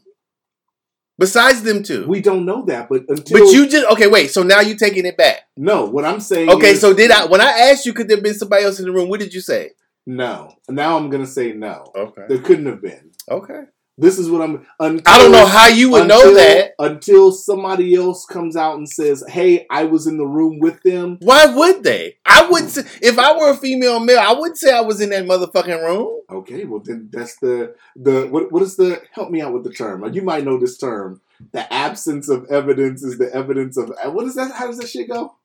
[1.18, 2.08] besides them two.
[2.08, 2.90] we don't know that.
[2.90, 4.08] But until but you just okay.
[4.08, 5.42] Wait, so now you're taking it back.
[5.56, 6.50] no, what I'm saying.
[6.50, 8.80] Okay, is- so did I when I asked you could there have been somebody else
[8.80, 9.10] in the room?
[9.10, 9.72] What did you say?
[10.06, 10.52] No.
[10.68, 11.86] Now I'm gonna say no.
[11.96, 13.12] Okay, There couldn't have been.
[13.30, 13.64] okay.
[14.00, 14.66] This is what I'm.
[14.80, 16.72] Until, I don't know how you would know that.
[16.80, 21.18] until somebody else comes out and says, "Hey, I was in the room with them."
[21.22, 22.18] Why would they?
[22.26, 25.10] I wouldn't say, if I were a female male, I wouldn't say I was in
[25.10, 26.22] that motherfucking room.
[26.30, 29.74] Okay, well then that's the the what what is the help me out with the
[29.74, 30.12] term?
[30.14, 31.20] You might know this term.
[31.52, 34.54] The absence of evidence is the evidence of uh, what is that?
[34.54, 35.36] How does that shit go?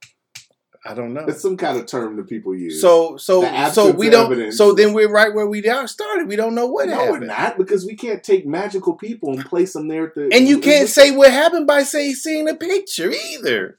[0.87, 1.25] I don't know.
[1.27, 2.81] It's some kind of term that people use.
[2.81, 4.31] So so so we don't.
[4.31, 4.59] evidence.
[4.59, 6.29] So then we're right where we are started.
[6.29, 7.07] We don't know what happened.
[7.07, 10.13] no, we're not because we can't take magical people and place them there.
[10.15, 13.79] The, And you can't say what happened by say seeing a picture either.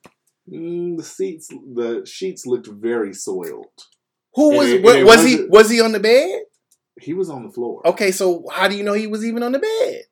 [0.50, 3.68] Mm, the seats, the sheets looked very soiled.
[4.34, 6.42] Who was and was he was he on the bed?
[7.00, 7.86] He was on the floor.
[7.86, 10.04] Okay, so how do you know he was even on the bed?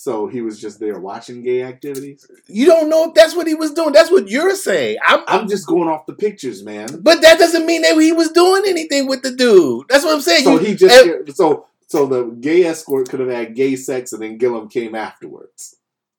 [0.00, 2.24] So he was just there watching gay activities.
[2.46, 3.90] You don't know if that's what he was doing.
[3.90, 4.98] That's what you're saying.
[5.04, 7.00] I'm, I'm just going off the pictures, man.
[7.02, 9.86] but that doesn't mean that he was doing anything with the dude.
[9.88, 10.44] That's what I'm saying.
[10.44, 14.12] So You- he just eh, so so the gay escort could have had gay sex
[14.12, 15.74] and then Gillum came afterwards.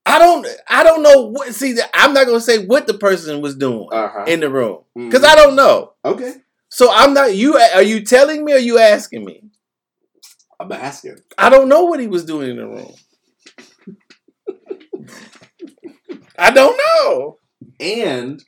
[0.06, 0.46] I don't.
[0.68, 1.56] I don't know what.
[1.56, 4.26] See, I'm not gonna say what the person was doing Uh-huh.
[4.28, 5.94] in the room because I don't know.
[6.04, 6.34] okay.
[6.68, 7.34] So I'm not.
[7.34, 9.42] You are you telling me or Are you asking me?
[10.60, 11.20] I'm asking.
[11.38, 12.92] I don't know what he was doing in the room.
[16.40, 17.40] I don't know.
[17.80, 18.44] And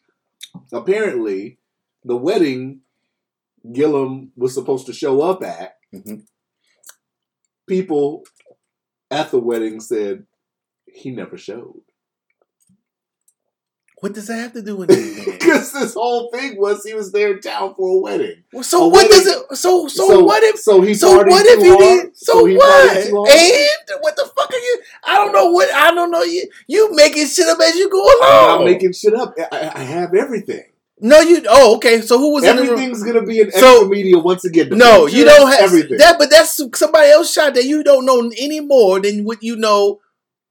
[0.71, 1.59] apparently,
[2.03, 2.81] the wedding
[3.73, 6.25] Gillum was supposed to show up at, Mhm.
[7.67, 8.23] people
[9.11, 10.25] at the wedding said
[10.87, 11.83] he never showed.
[14.01, 15.33] What does that have to do with anything?
[15.41, 18.43] Because this whole thing was he was there in town for a wedding.
[18.51, 19.55] Well, so A what does it?
[19.57, 20.57] So so, what if?
[20.59, 21.79] so he So what if he hard?
[21.79, 22.17] did?
[22.17, 22.97] So, he what?
[22.97, 23.29] partied too hard?
[23.29, 24.79] And what the fuck are you?
[25.05, 25.71] I don't know what.
[25.73, 26.23] I don't know.
[26.23, 28.59] You you making shit up as you go along.
[28.59, 29.35] I'm making shit up.
[29.51, 30.63] I, I- have everything.
[30.99, 31.43] no, you.
[31.49, 32.01] Oh, okay.
[32.01, 32.71] So who was in the room?
[32.71, 34.69] Everything's gonna be in So- media once again.
[34.71, 35.97] No, you don't have everything.
[35.97, 36.17] that.
[36.17, 39.99] But that's somebody else shot that you don't know any more than what you know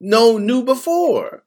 [0.01, 1.43] know knew before.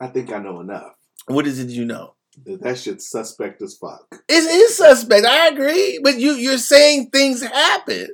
[0.00, 0.93] I think I know enough.
[1.26, 2.14] What is it you know?
[2.46, 4.06] That shit's suspect as fuck.
[4.28, 5.24] It is suspect.
[5.24, 8.08] I agree, but you you're saying things happen.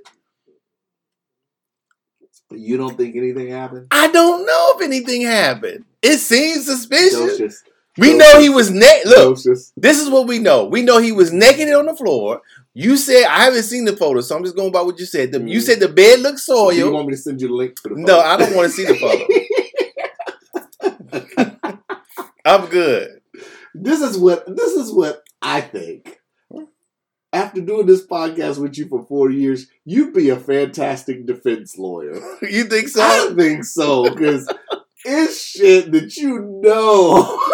[2.52, 3.86] You don't think anything happened?
[3.90, 5.84] I don't know if anything happened.
[6.02, 7.14] It seems suspicious.
[7.40, 7.54] Docious.
[7.98, 9.08] We know he was naked.
[9.08, 9.72] Look, Docious.
[9.76, 10.64] this is what we know.
[10.64, 12.40] We know he was naked on the floor.
[12.74, 15.32] You said I haven't seen the photo, so I'm just going by what you said.
[15.32, 15.62] The, You Mhm.
[15.62, 16.92] said the bed looked Do you soiled.
[16.92, 18.02] want me to send you the link to the photo?
[18.06, 18.20] No.
[18.20, 19.26] I don't want to see the photo.
[22.44, 23.20] I'm good.
[23.74, 26.18] this is what this is what I think.
[27.33, 32.20] After doing this podcast with you for four years, you'd be a fantastic defense lawyer.
[32.42, 33.03] You think so?
[33.03, 34.53] I think so because
[35.05, 37.40] it's shit that you know.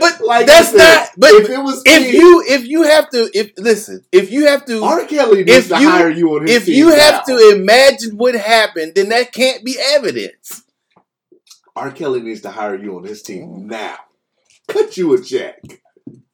[0.00, 1.08] But like that's said, not.
[1.16, 4.46] But if it was if me, you if you have to if listen if you
[4.46, 5.04] have to R.
[5.06, 7.34] Kelly needs if to you- hire you on his if you have now.
[7.36, 10.62] to imagine what happened, then that can't be evidence.
[11.78, 11.90] R.
[11.92, 13.96] Kelly needs to hire you on his team now.
[14.66, 15.60] Cut you a check,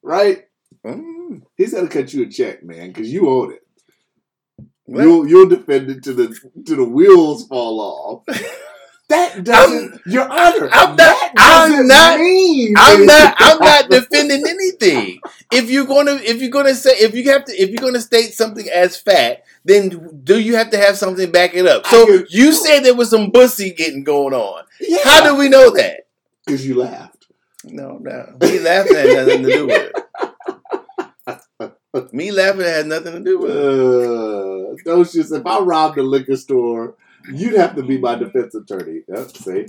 [0.02, 0.44] right?
[0.84, 1.42] Mm.
[1.56, 3.60] He's got to cut you a check, man, because you own it.
[4.86, 7.80] You'll you'll defend it to the to the wheels fall
[8.28, 8.40] off.
[9.10, 10.70] That doesn't, Your Honor.
[10.72, 13.34] I'm not- I'm mean I'm not.
[13.38, 15.20] I'm not defending anything.
[15.52, 18.32] If you're gonna, if you're gonna say, if you have to, if you're gonna state
[18.32, 21.86] something as fact, then do you have to have something back it up?
[21.86, 24.64] So can- you said there was some bussy getting going on.
[24.80, 26.06] Yeah, How do we know that?
[26.44, 27.26] Because you laughed.
[27.64, 28.36] No, no.
[28.40, 30.00] Me laughing had nothing to do with it.
[32.12, 33.56] Me laughing had nothing to do with it.
[33.56, 36.96] Uh, those just if I robbed a liquor store,
[37.32, 39.02] you'd have to be my defense attorney.
[39.08, 39.66] Yep, see.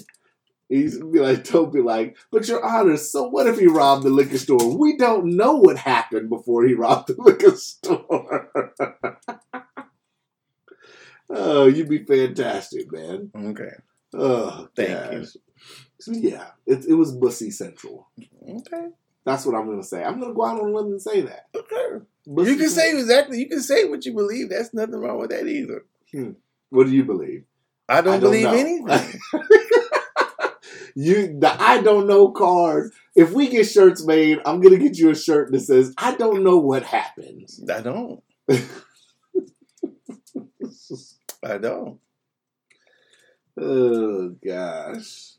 [0.68, 4.10] He's be like, don't be like, but your honor, so what if he robbed the
[4.10, 4.76] liquor store?
[4.78, 8.50] We don't know what happened before he robbed the liquor store.
[11.30, 13.32] oh, you'd be fantastic, man.
[13.36, 13.72] Okay.
[14.14, 15.20] Oh, Thank you.
[15.20, 15.30] gosh.
[16.00, 18.08] So, yeah, it, it was Bussy Central.
[18.48, 18.88] Okay.
[19.26, 20.04] That's what I'm going to say.
[20.04, 21.48] I'm going to go out on a limb and say that.
[21.56, 22.06] Okay.
[22.28, 23.40] Bussy You can say exactly.
[23.40, 24.50] You can say what you believe.
[24.50, 25.86] That's nothing wrong with that either.
[26.12, 26.32] Hmm.
[26.70, 27.44] What do you believe?
[27.88, 28.54] I don't, I don't believe know.
[28.54, 29.20] anything.
[30.96, 32.92] you the I don't know card.
[33.16, 36.44] If we get shirts made, I'm gonna get you a shirt that says I don't
[36.44, 37.48] know what happened.
[37.72, 38.24] I don't.
[41.46, 42.00] I don't.
[43.60, 45.32] oh gosh.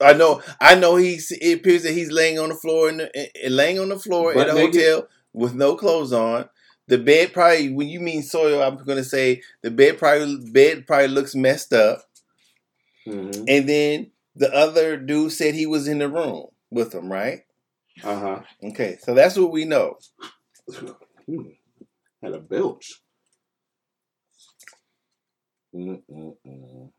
[0.00, 0.42] I know.
[0.60, 0.96] I know.
[0.96, 1.30] He's.
[1.30, 4.48] It appears that he's laying on the floor in the, laying on the floor Butt
[4.48, 6.48] in a hotel with no clothes on.
[6.88, 7.72] The bed probably.
[7.72, 11.72] When you mean soil, I'm going to say the bed probably bed probably looks messed
[11.72, 12.02] up.
[13.06, 13.44] Mhm.
[13.48, 17.40] And then the other dude said he was in the room with him, right?
[18.02, 18.40] Uh-huh.
[18.62, 19.98] Okay, so that's what we know.
[21.26, 21.50] Hmm.
[22.22, 23.00] Had a belch.
[25.74, 26.90] Mm-mm-mm.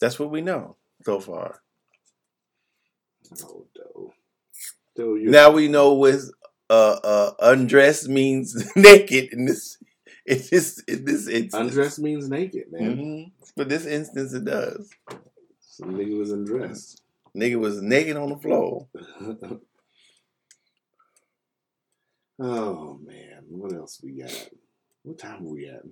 [0.00, 1.60] That's what we know so far.
[3.42, 6.20] Oh, you Now we know what
[6.70, 9.78] uh, uh, undressed means naked in this
[10.26, 11.54] in this in this instance.
[11.54, 12.96] undressed means naked, man.
[12.96, 13.32] Mhm.
[13.56, 14.90] For this instance, it does.
[15.60, 17.02] Some nigga was undressed.
[17.36, 18.86] Nigga was naked on the floor.
[22.38, 24.32] oh man, what else we got?
[25.02, 25.82] What time are we at?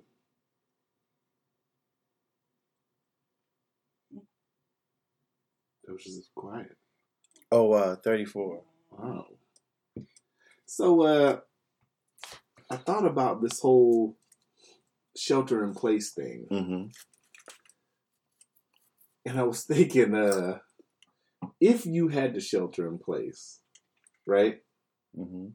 [5.93, 6.75] Was just quiet.
[7.51, 8.61] Oh, uh, 34.
[8.91, 9.27] Wow.
[10.65, 11.39] So uh
[12.71, 14.17] I thought about this whole
[15.15, 16.47] shelter in place thing.
[16.51, 16.83] Mm-hmm.
[19.25, 20.57] And I was thinking, uh,
[21.61, 23.59] if you had to shelter in place,
[24.25, 24.61] right?
[25.15, 25.49] Mm-hmm.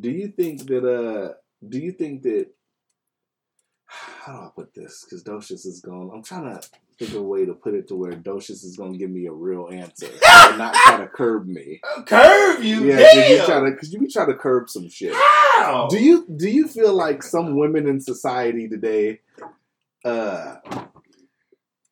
[0.00, 1.34] Do you think that uh
[1.66, 2.46] do you think that
[3.86, 5.04] how do I put this?
[5.04, 6.10] Because Docious is gone.
[6.12, 6.68] I'm trying to
[6.98, 9.26] think of a way to put it to where Docious is going to give me
[9.26, 11.80] a real answer and not try to curb me.
[12.06, 15.14] Curb you, Yeah, because you try to because you be trying to curb some shit.
[15.14, 15.86] How?
[15.90, 19.20] Do you do you feel like some women in society today
[20.04, 20.56] uh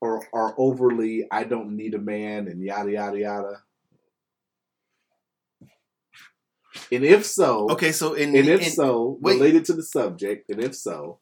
[0.02, 3.62] are are overly I don't need a man and yada yada yada?
[6.92, 9.34] And if so, okay, so in, and if in- so, wait.
[9.34, 11.18] related to the subject, and if so,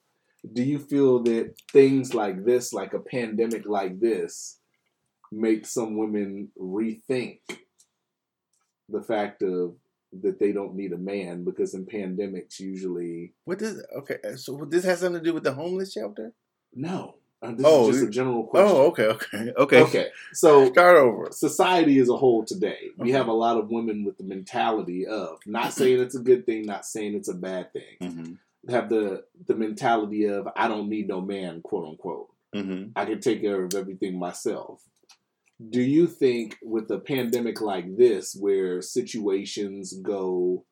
[0.53, 4.59] do you feel that things like this, like a pandemic like this,
[5.33, 7.39] make some women rethink
[8.89, 9.75] the fact of
[10.23, 14.19] that they don't need a man because in pandemics usually what does okay?
[14.37, 16.33] So this has something to do with the homeless shelter?
[16.75, 17.17] no.
[17.43, 18.75] Uh, this Oh, is just a general question.
[18.75, 19.83] Oh, okay, okay, okay.
[19.83, 20.07] okay.
[20.33, 21.29] So Start over.
[21.31, 23.19] society as a whole today, we Okay.
[23.19, 26.65] have a lot of women with the mentality of not saying it's a good thing,
[26.65, 27.97] not saying it's a bad thing.
[28.01, 28.33] Mm-hmm.
[28.69, 32.29] Have the the mentality of I don't need no man, quote unquote.
[32.55, 32.91] Mm-hmm.
[32.97, 34.83] I can take care of everything myself.
[35.71, 40.65] Do you think with a pandemic like this, where situations go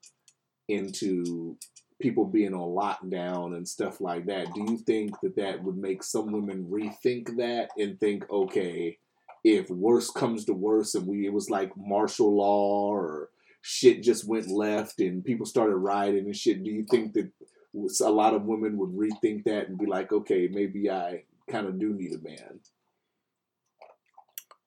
[0.69, 1.57] into
[2.01, 6.03] people being on lockdown and stuff like that, do you think that that would make
[6.03, 8.99] some women rethink that and think, okay,
[9.45, 13.31] if worse comes to worse and we it was like martial law or
[13.61, 17.31] shit just went left and people started rioting and shit, do you think that
[17.75, 21.79] a lot of women would rethink that and be like, okay, maybe I kind of
[21.79, 22.61] do need a man.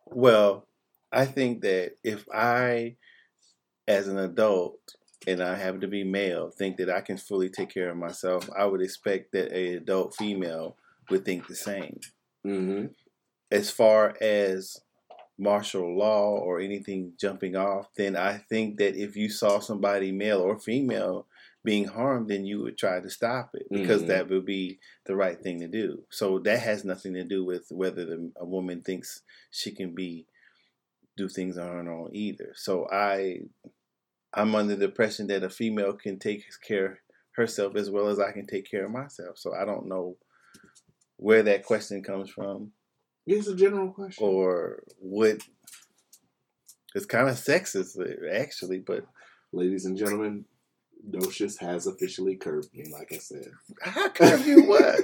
[0.07, 0.67] Well,
[1.11, 2.95] I think that if I,
[3.87, 4.79] as an adult,
[5.27, 8.49] and I happen to be male, think that I can fully take care of myself,
[8.57, 10.77] I would expect that a adult female
[11.09, 11.99] would think the same.
[12.45, 12.87] Mm-hmm.
[13.51, 14.81] As far as
[15.37, 20.41] martial law or anything jumping off, then I think that if you saw somebody, male
[20.41, 21.27] or female,
[21.65, 24.07] being harmed, then you would try to stop it because Mhm.
[24.07, 26.05] that would be the right thing to do.
[26.09, 30.27] So that has nothing to do with whether the, a woman thinks she can be
[31.17, 32.53] do things on her own either.
[32.55, 33.41] So I
[34.33, 37.01] I'm under the impression that a female can take care
[37.31, 39.37] herself as well as I can take care of myself.
[39.37, 40.17] So I don't know
[41.17, 42.73] where that question comes from
[43.25, 44.23] It's a general question.
[44.25, 45.37] or what
[46.93, 47.97] it's kind of sexist
[48.31, 49.05] actually, but
[49.51, 50.45] Ladies and gentlemen,
[51.09, 53.51] Docious has officially curbed me, like I said.
[53.81, 54.99] how curve you what?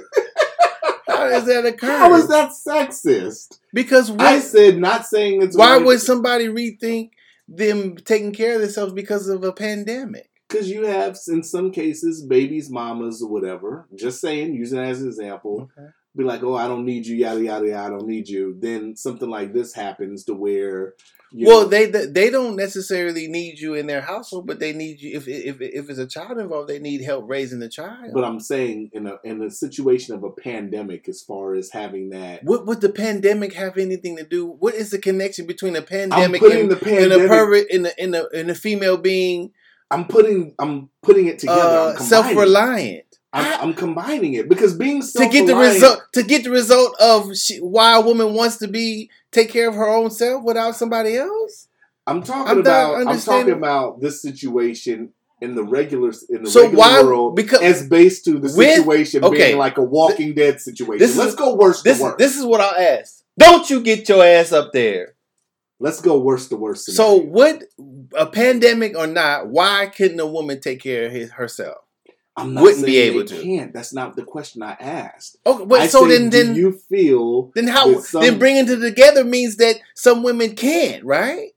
[1.06, 1.90] How is that a curve?
[1.98, 3.58] How is that sexist?
[3.72, 7.10] Because I what, said not saying it's why would somebody rethink
[7.48, 10.30] them taking care of themselves because of a pandemic?
[10.52, 13.86] because you have in some cases babies, mamas, or whatever.
[13.94, 15.70] Just saying, using it as an example.
[15.78, 15.88] Okay.
[16.14, 17.86] Be like, oh, I don't need you, yada yada yada.
[17.86, 18.54] I don't need you.
[18.58, 20.94] Then something like this happens to where,
[21.32, 25.16] well, know, they they don't necessarily need you in their household, but they need you
[25.16, 28.10] if if if it's a child involved, they need help raising the child.
[28.12, 32.10] But I'm saying in a in a situation of a pandemic, as far as having
[32.10, 34.46] that, what would the pandemic have anything to do?
[34.46, 37.28] What is the connection between a pandemic and, the and a pandemic.
[37.28, 39.52] pervert and a, and a, and a female being
[39.92, 41.60] I'm putting I'm putting it together.
[41.60, 43.04] uh, self reliant?
[43.34, 47.34] I'm, I'm combining it because being to get the result to get the result of
[47.36, 51.16] she, why a woman wants to be take care of her own self without somebody
[51.16, 51.68] else.
[52.06, 55.10] I'm talking I'm about I'm talking about this situation
[55.40, 58.76] in the regular in the So regular why- world because- as based to the With-
[58.76, 59.36] situation okay.
[59.36, 60.98] being like a Walking Dead situation.
[60.98, 62.14] this is- Let's go worse This to worse.
[62.18, 63.22] this is what I'll ask.
[63.38, 65.14] Don't you get your ass up there?
[65.80, 66.84] Let's go worse to worse.
[66.86, 67.24] So scenario.
[67.30, 67.64] what?
[68.16, 69.48] A pandemic or not?
[69.48, 71.78] Why couldn't a woman take care of his, herself?
[72.36, 73.42] I'm not wouldn't be able to.
[73.42, 73.74] Can't.
[73.74, 75.36] That's not the question I asked.
[75.44, 78.76] Okay, but I so said, then then you feel then how some- then bringing it
[78.80, 81.50] together means that some women can't, right?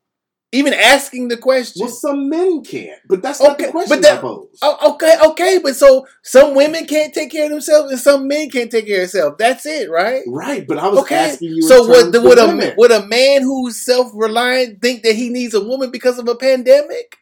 [0.51, 1.82] Even asking the question.
[1.82, 4.57] well some men can't, but that's not Okay, the question but that- I posed.
[4.61, 8.49] Oh, okay, okay, but so some women can't take care of themselves and some men
[8.49, 9.36] can't take care of themselves.
[9.39, 10.21] That's it, right?
[10.28, 11.15] Right, but I was Okay.
[11.15, 11.61] asking you.
[11.61, 12.69] So terms the, of would women.
[12.71, 16.28] a would a man who's self reliant think that he needs a woman because of
[16.30, 17.17] a pandemic?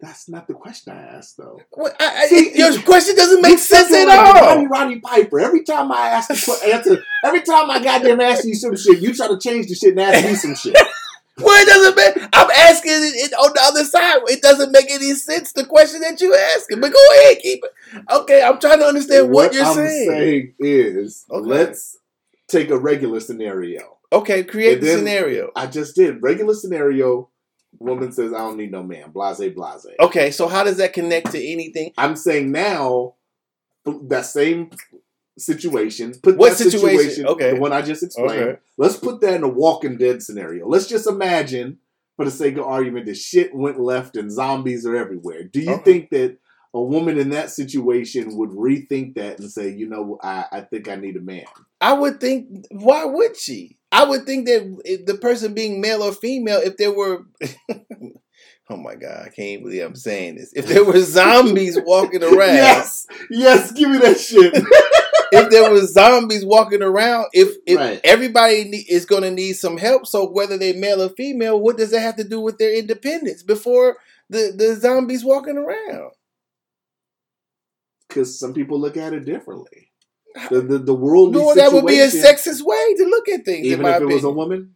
[0.00, 1.60] That's not the question I asked, though.
[1.72, 4.34] What, I, I, See, your question doesn't make You're sense at all.
[4.34, 5.40] Roddy Roddy Piper.
[5.40, 9.14] Every time I ask the answer, every time I goddamn ask you some shit, you
[9.14, 10.76] try to change the shit and ask me some shit.
[11.38, 12.28] Well, it doesn't make.
[12.32, 14.20] I'm asking it, it on the other side.
[14.28, 15.52] It doesn't make any sense.
[15.52, 18.04] The question that you asking, but go ahead, keep it.
[18.10, 20.06] Okay, I'm trying to understand what, you're saying.
[20.06, 20.54] What I'm saying.
[20.60, 21.46] is, Okay.
[21.46, 21.98] let's
[22.48, 23.98] take a regular scenario.
[24.12, 25.50] Okay, create And the scenario.
[25.54, 27.28] I just did regular scenario.
[27.78, 29.86] Woman says, "I don't need no man." Blase, blase.
[30.00, 31.92] Okay, so how does that connect to anything?
[31.98, 33.14] I'm saying now
[33.84, 34.70] that same
[35.38, 36.14] situation.
[36.22, 36.98] Put What that situation?
[36.98, 37.54] situation, Okay.
[37.54, 38.32] the one I just explained.
[38.42, 38.58] Okay.
[38.78, 40.66] Let's put that in a Walking Dead scenario.
[40.68, 41.78] Let's just imagine,
[42.16, 45.44] for the sake of argument, that shit went left and zombies are everywhere.
[45.44, 45.82] Do you Okay.
[45.84, 46.38] think that
[46.76, 50.88] a woman in that situation would rethink that and say, you know, I, I think
[50.90, 51.44] I need a man.
[51.80, 53.78] I would think, why would she?
[53.90, 57.22] I would think that the person being male or female, if there were,
[58.68, 60.52] oh my god, I can't believe I'm saying this.
[60.54, 64.52] If there were zombies walking around, Yes, yes, give me that shit.
[65.32, 68.00] if there were zombies walking around, if if Right.
[68.04, 71.78] everybody ne- is going to need some help, so whether they're male or female, what
[71.78, 73.96] does that have to do with their independence before
[74.28, 76.10] the the zombies walking around?
[78.16, 79.90] Because some people look at it differently.
[80.50, 83.66] The the, the worldly No, that would be a sexist way to look at things.
[83.66, 84.36] even in my if it was a opinion.
[84.36, 84.74] woman.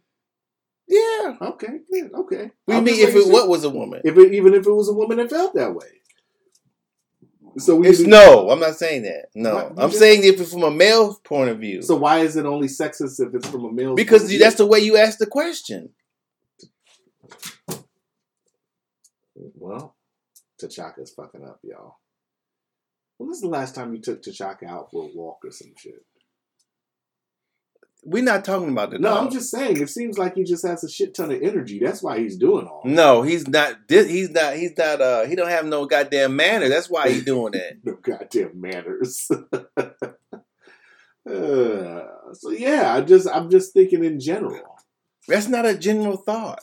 [0.87, 1.35] yeah.
[1.41, 2.51] Okay, yeah, okay.
[2.67, 4.01] We mean if it what was a woman?
[4.03, 5.87] if it, even if it was a woman that felt that way.
[7.59, 9.27] So we It's need no, I'm not saying that.
[9.35, 9.71] No, What?
[9.77, 11.81] I'm just- saying if it's from a male point of view.
[11.83, 13.93] So why is it only sexist if it's from a male?
[13.95, 14.39] because point of view?
[14.39, 15.89] that's the way you ask the question.
[19.35, 19.95] well,
[20.59, 21.97] T'Chaka's fucking up, y'all.
[23.21, 26.03] When was the last time you took T'Chaka out for a walk or some shit?
[28.03, 29.25] We're not talking about the No, dog.
[29.25, 29.79] I'm just saying.
[29.79, 31.77] It seems like he just has a shit ton of energy.
[31.77, 32.81] That's why he's doing all.
[32.83, 32.89] that.
[32.89, 33.75] No, he's not.
[33.87, 34.55] He's not.
[34.55, 35.01] He's not.
[35.01, 36.67] Uh, he don't have no goddamn manner.
[36.67, 37.73] That's why he's doing that.
[37.83, 39.29] No goddamn manners.
[41.23, 44.63] Uh, so yeah, I just I'm just thinking in general.
[45.27, 46.61] That's not a general thought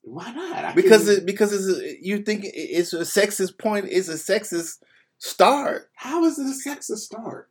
[0.00, 0.64] Why not?
[0.64, 3.84] I because it, because it's a, you think it's a sexist point.
[3.90, 4.78] It's a sexist
[5.18, 7.48] start how is it a sexist start?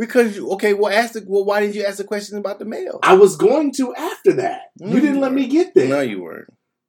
[0.00, 0.72] because you, okay.
[0.74, 1.44] Well, ask the well.
[1.44, 2.98] Why did you ask the question about the male?
[3.02, 4.70] I was going to after that.
[4.78, 5.88] No, you didn't you let me get there.
[5.88, 6.48] No, you weren't.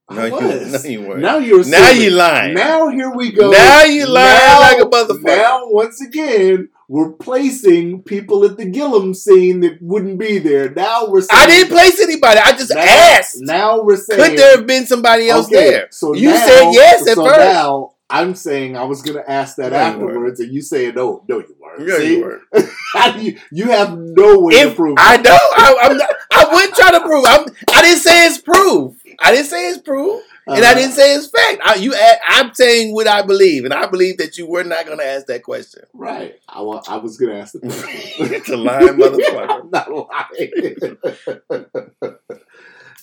[0.10, 1.22] I No, you, no, you weren't.
[1.22, 2.54] Now you're Now you lying.
[2.54, 3.52] Now here we go.
[3.52, 5.24] Now you lying Now- like a motherfucker.
[5.24, 10.70] Now once again, we're placing people at the Gillum scene that wouldn't be there.
[10.70, 12.40] Now we're saying I didn't place anybody.
[12.40, 13.38] I just now, asked.
[13.40, 15.88] Now we're saying Could there have been somebody else okay, there?
[15.92, 17.40] So You now- said yes at so first.
[17.40, 21.40] Now I'm saying I was gonna ask that No, afterwards, and you saying no, no,
[21.40, 21.88] you weren't.
[21.88, 22.18] No, See?
[22.18, 22.44] you weren't.
[23.22, 24.98] You, you have no way to prove.
[25.00, 27.24] I know, I, I'm not, I wouldn't try to prove.
[27.26, 28.96] I'm, I didn't say it's proof.
[29.20, 31.62] I didn't say it's proof, and I Uh, didn't say it's fact.
[31.64, 31.94] I, you,
[32.28, 35.28] I'm saying what I believe, and I believe that you were not going to ask
[35.28, 35.84] that question.
[35.94, 36.36] Right.
[36.50, 38.34] I, I was gonna ask the question.
[38.34, 39.62] It's a lying motherfucker.
[39.64, 39.90] I'm not
[41.50, 41.72] lying.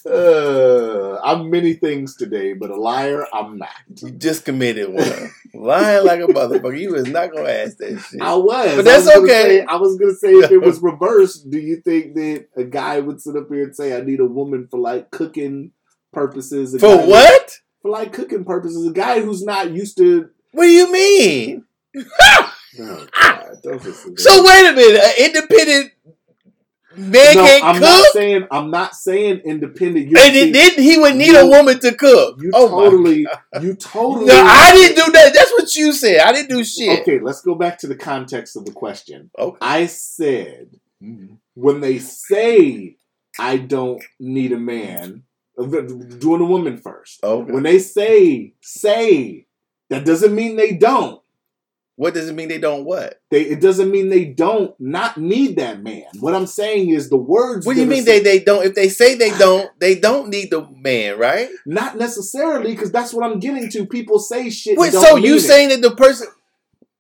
[0.09, 3.69] Uh, I'm many things today, but a liar, I'm not.
[4.03, 5.31] You just committed one.
[5.55, 6.79] Lying like a motherfucker.
[6.79, 8.21] You was not going to ask that shit.
[8.21, 9.59] I was, But that's I was okay.
[9.61, 13.01] say- I was gonna say if it was reversed, do you think that a guy
[13.01, 15.73] would sit up here and say, "I need a woman for like cooking
[16.13, 16.77] purposes"?
[16.81, 17.59] For what?
[17.83, 20.29] For like cooking purposes, a guy who's not used to.
[20.53, 21.65] What do you mean?
[22.81, 23.47] Oh God!
[23.65, 25.03] Don't listen So wait a minute.
[25.03, 25.93] An independent
[26.99, 27.83] no, I'm cook?
[27.83, 30.09] not saying I'm not saying independent.
[30.09, 32.41] You're and see- he would need a woman to cook.
[32.41, 33.27] You oh totally,
[33.61, 34.27] you totally.
[34.27, 35.33] No, I didn't do that.
[35.35, 36.21] That's what you said.
[36.21, 37.01] I didn't do shit.
[37.01, 39.31] Okay, let's go back to the context of the question.
[39.39, 39.59] Okay.
[39.61, 40.69] I said
[41.55, 42.97] when they say
[43.39, 45.23] I don't need a man,
[45.59, 47.23] uh, doing a woman first.
[47.23, 47.53] Okay.
[47.53, 49.47] When they say say,
[49.91, 51.23] that doesn't mean they don't.
[51.99, 53.21] What does it mean they don't what?
[53.29, 56.05] They it doesn't mean they don't not need that man.
[56.21, 57.67] What I'm saying is the words.
[57.67, 58.65] What do you mean said- they, they don't?
[58.65, 61.49] If they say they don't, they don't need the man, right?
[61.67, 63.85] Not necessarily, because that's what I'm getting to.
[63.85, 64.79] People say shit.
[64.79, 66.29] Wait, so you saying that the person?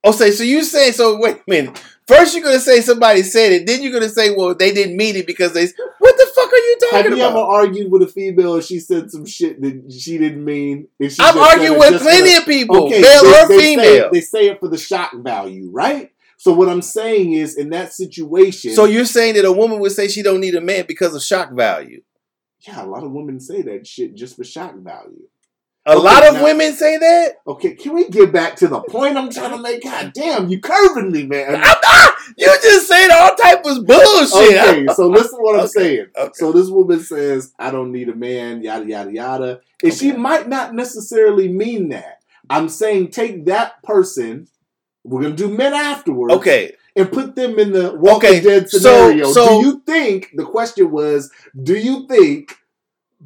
[0.02, 1.16] Oh, say so you saying so?
[1.16, 1.80] Wait a minute.
[2.08, 5.14] First you're gonna say somebody said it, then you're gonna say, well, they didn't mean
[5.16, 5.66] it because they.
[5.98, 7.48] What the fuck are you talking Have talking you ever about?
[7.50, 10.88] argued with a female and she said some shit that she didn't mean?
[11.00, 13.74] she I'm just said arguing with plenty of people, Okay, male they- or they say
[13.76, 14.06] female.
[14.06, 16.10] it- they say it for the shock value, right?
[16.38, 19.92] So what I'm saying is, in that situation, So you're saying that a woman would
[19.92, 22.00] say she don't need a man because of shock value?
[22.66, 25.28] yeah, a lot of women say that shit just for shock value.
[25.88, 27.36] A Okay, lot of now- women say that.
[27.46, 29.82] Okay, can we get back to the point I'm trying to make?
[29.82, 31.54] God damn, you curving me, man.
[31.54, 32.12] I'm not.
[32.36, 34.58] You just saying all type of bullshit.
[34.58, 36.06] Okay, so listen to what I'm Okay, saying.
[36.16, 36.30] okay.
[36.34, 40.46] So this woman says, "I don't need a man," yada yada yada, and she might
[40.46, 42.18] not necessarily mean that.
[42.50, 44.46] I'm saying take that person.
[45.04, 46.34] We're gonna do men afterwards.
[46.34, 49.32] Okay, and put them in the Walking Okay, Dead so- scenario.
[49.32, 51.30] so- do you think the question was?
[51.62, 52.54] Do you think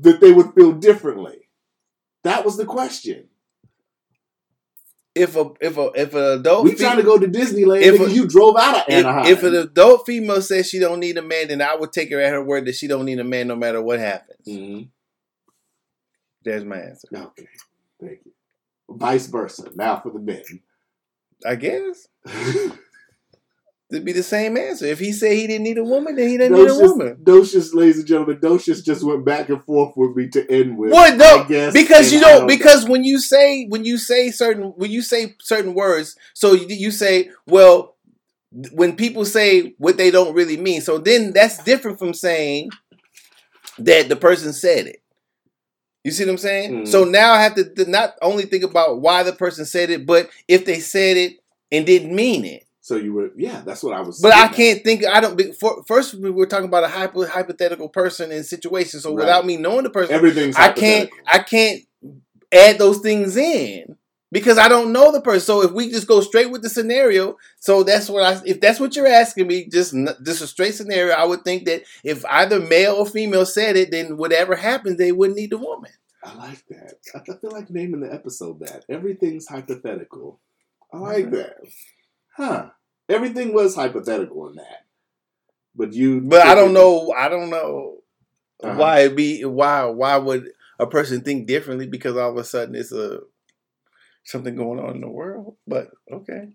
[0.01, 1.42] that they would feel differently?
[2.25, 3.29] That was the question.
[5.15, 7.83] if a if a if an adult we fe- trying to go to Disneyland.
[7.83, 9.27] if a- you drove out of Anaheim.
[9.27, 12.11] if, if an adult female says she don't need a man, then I would take
[12.13, 14.47] her at her word that she don't need a man no matter what happens.
[14.49, 14.89] Mhm.
[16.45, 17.09] There's my answer.
[17.15, 17.47] Okay,
[18.01, 18.33] thank you.
[18.89, 19.71] Vice versa.
[19.75, 20.43] Now for the men.
[21.45, 22.09] I guess
[23.93, 24.87] It'd be the same answer.
[24.87, 27.17] If he said he didn't need a woman, then he didn't need a woman.
[27.23, 30.93] Docious, ladies and gentlemen, Docious just went back and forth with me to end with.
[30.93, 31.45] What no?
[31.45, 32.39] I guess, because you don't.
[32.39, 36.55] don't Because when you say when you say certain when you say certain words, so
[36.55, 37.97] you, you say well
[38.73, 40.81] when people say what they don't really mean.
[40.81, 42.71] So then that's different from saying
[43.79, 45.03] that the person said it.
[46.03, 46.73] You see what I'm saying?
[46.73, 46.89] Mm.
[46.89, 50.31] So now I have to not only think about why the person said it, but
[50.49, 51.37] if they said it
[51.71, 52.62] and didn't mean it.
[52.85, 54.21] So you were, yeah, that's what I was.
[54.21, 55.07] But I can't think.
[55.07, 55.41] I don't.
[55.55, 58.99] For, first, we were talking about a hypo, hypothetical person and situation.
[58.99, 59.21] So Right.
[59.21, 60.57] without me knowing the person, Everything's.
[60.57, 61.09] I can't.
[61.25, 61.83] I can't
[62.51, 63.97] add those things in
[64.33, 65.43] because I don't know the person.
[65.43, 68.43] So if we just go straight with the scenario, so that's what I.
[68.45, 71.85] If that's what you're asking me, just just a straight scenario, I would think that
[72.03, 75.93] if either male or female said it, then whatever happens, they wouldn't need the woman.
[76.25, 76.95] I like that.
[77.15, 78.85] I I feel like naming the episode that.
[78.89, 80.41] Everything's hypothetical.
[80.93, 81.59] I like that.
[82.37, 82.71] Huh.
[83.09, 84.87] Everything was hypothetical in that.
[85.75, 87.13] But you But I don't know.
[87.17, 87.99] I don't know
[88.63, 88.77] Uh-huh.
[88.79, 92.75] why it be why why would a person think differently because all of a sudden
[92.75, 93.21] it's a
[94.25, 95.57] something going on in the world.
[95.67, 96.49] But okay,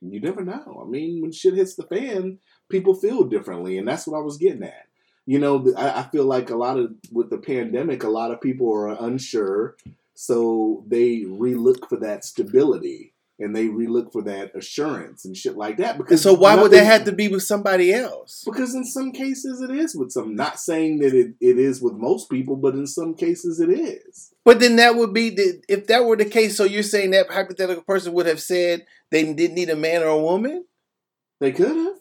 [0.00, 0.82] You never know.
[0.86, 2.38] I mean, when shit hits the fan,
[2.68, 4.86] people feel differently, and that's what I was getting at.
[5.24, 8.40] You know, I, I feel like a lot of with the pandemic, a lot of
[8.40, 9.76] people are unsure,
[10.14, 15.76] so they relook for that stability and they relook for that assurance and shit like
[15.76, 15.96] that.
[15.96, 18.42] and Because so why would that have to be with somebody else?
[18.46, 20.34] Because in some cases it is with some.
[20.34, 24.32] Not saying that it, it is with most people, but in some cases it is.
[24.44, 26.56] But then that would be the, if that were the case.
[26.56, 30.08] So you're saying that hypothetical person would have said they didn't need a man or
[30.08, 30.64] a woman?
[31.40, 31.96] They could have.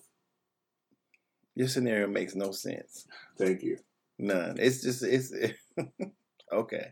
[1.55, 3.07] Your scenario makes no sense.
[3.37, 3.77] Thank you.
[4.17, 4.57] None.
[4.59, 5.33] It's just it's
[6.53, 6.91] okay.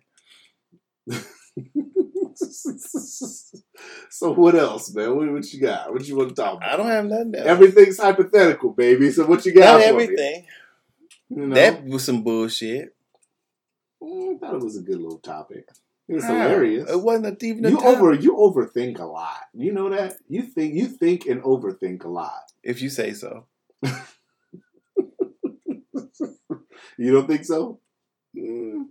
[4.10, 5.16] so what else, man?
[5.16, 5.91] What, what you got?
[5.93, 6.70] What you want to talk about?
[6.70, 7.47] I don't have nothing else.
[7.47, 9.12] Everything's hypothetical, baby.
[9.12, 9.80] So what you got?
[9.80, 10.45] Not everything.
[11.30, 11.56] You know?
[11.56, 12.95] That was some bullshit.
[14.01, 15.68] Mm, I thought it was a good little topic.
[16.08, 16.34] It was How?
[16.34, 16.89] hilarious.
[16.89, 17.97] It wasn't even a You topic.
[17.99, 19.39] over you overthink a lot.
[19.54, 20.18] You know that?
[20.28, 22.51] You think you think and overthink a lot.
[22.64, 23.45] If you say so.
[26.97, 27.80] You don't think so?
[28.38, 28.86] Mm,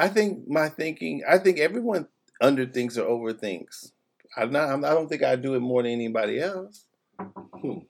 [0.00, 1.22] I think my thinking.
[1.28, 2.08] I think everyone
[2.42, 3.92] underthinks or overthinks.
[4.34, 4.70] I'm not.
[4.70, 6.86] I'm, I don't think I do it more than anybody else.
[7.18, 7.80] Hmm.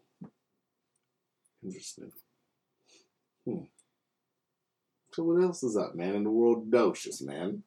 [1.63, 2.11] Interesting.
[3.47, 3.61] Hmm.
[5.13, 6.17] So what else is up, man?
[6.17, 7.63] In the world docious, man.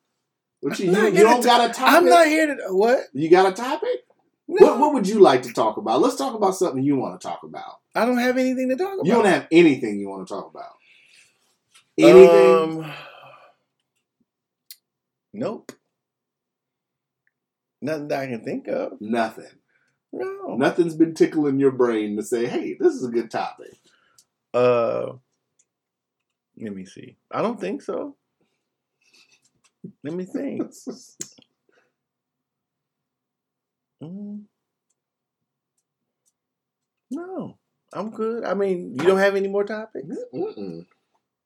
[0.59, 1.93] What you, you, you don't got a topic?
[1.93, 2.99] I'm not here to what.
[3.13, 4.05] You got a topic?
[4.49, 6.01] No, What What would you like to talk about?
[6.01, 7.79] Let's talk about something you want to talk about.
[7.95, 9.05] I don't have anything to talk about.
[9.05, 10.73] You don't have anything you want to talk about.
[11.97, 12.83] Anything?
[12.83, 12.93] Um,
[15.34, 15.71] nope.
[17.81, 18.93] Nothing that I can think of.
[19.01, 19.51] Nothing.
[20.13, 20.55] No.
[20.55, 23.73] Nothing's been tickling your brain to say, "Hey, this is a good topic."
[24.53, 25.13] Uh,
[26.59, 27.17] let me see.
[27.31, 28.15] I don't think so.
[30.03, 30.71] Let me think.
[34.01, 34.43] Mm.
[37.09, 37.57] No,
[37.93, 38.43] I'm good.
[38.43, 40.13] I mean, you don't have any more topics.
[40.34, 40.86] Mm-mm.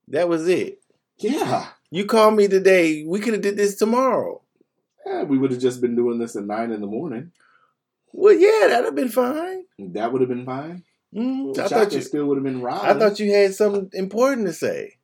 [0.07, 0.81] That was it.
[1.19, 1.67] Yeah.
[1.91, 3.03] You called me today.
[3.07, 4.41] We could have did this tomorrow.
[5.05, 7.31] Yeah, we would have just been doing this at nine in the morning.
[8.11, 9.63] Well, yeah, that'd have been fine.
[9.79, 10.83] That would have been fine.
[11.15, 12.01] Mm, I thought you.
[12.01, 12.81] still would have been raw.
[12.81, 14.97] I thought you had something important to say.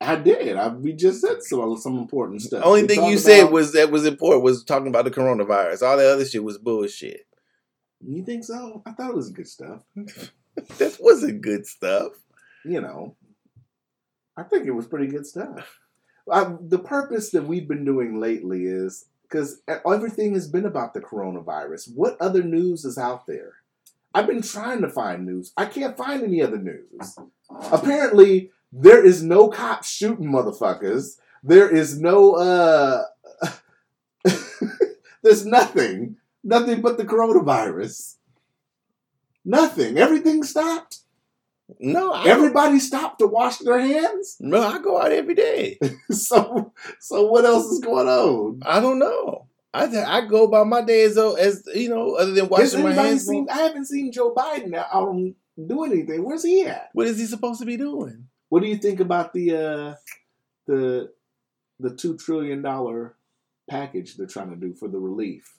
[0.00, 0.56] I did.
[0.56, 2.60] I, we just said some some important stuff.
[2.60, 5.10] The only We thing you talked said was that was important was talking about the
[5.10, 5.82] coronavirus.
[5.82, 7.26] All the other shit was bullshit.
[8.04, 8.82] You think so?
[8.84, 9.82] I thought it was good stuff.
[10.76, 12.12] That wasn't good stuff.
[12.66, 13.16] You know,
[14.36, 15.78] I think it was pretty good stuff.
[16.30, 21.00] I, the purpose that we've been doing lately is because everything has been about the
[21.00, 21.94] coronavirus.
[21.94, 23.54] What other news is out there?
[24.14, 25.52] I've been trying to find news.
[25.56, 27.18] I can't find any other news.
[27.70, 31.16] Apparently, there is no cops shooting motherfuckers.
[31.42, 33.04] There is no uh
[35.22, 36.16] there's nothing.
[36.44, 38.16] Nothing but the coronavirus.
[39.44, 39.98] Nothing.
[39.98, 41.01] Everything stopped.
[41.80, 44.36] No, I Everybody stopped to wash their hands.
[44.40, 45.78] no, I go out every day.
[46.10, 48.60] So so what else is going on?
[48.64, 49.46] I don't know.
[49.74, 52.82] I th- I go by my day as though as you know, other than washing
[52.82, 53.26] my hands.
[53.26, 55.34] seen I haven't seen Joe Biden out on
[55.66, 56.22] doing anything.
[56.24, 56.90] Where's he at?
[56.92, 58.28] What is he supposed to be doing?
[58.50, 59.94] What do you think about the uh
[60.66, 61.12] the
[61.80, 63.16] the two trillion dollar
[63.70, 65.54] package they're trying to do for the relief?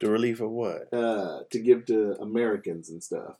[0.00, 0.92] The relief of what?
[0.92, 3.36] uh, to give to Americans and stuff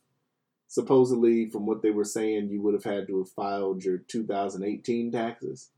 [0.72, 5.12] supposedly, from what they were saying, you would have had to have filed your 2018
[5.12, 5.68] taxes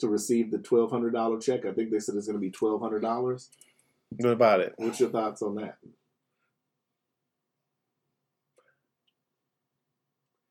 [0.00, 1.64] to receive the $1,200 check.
[1.64, 3.48] I think they said it's going to be $1,200.
[4.18, 4.74] What about it?
[4.76, 5.78] What's your thoughts on that?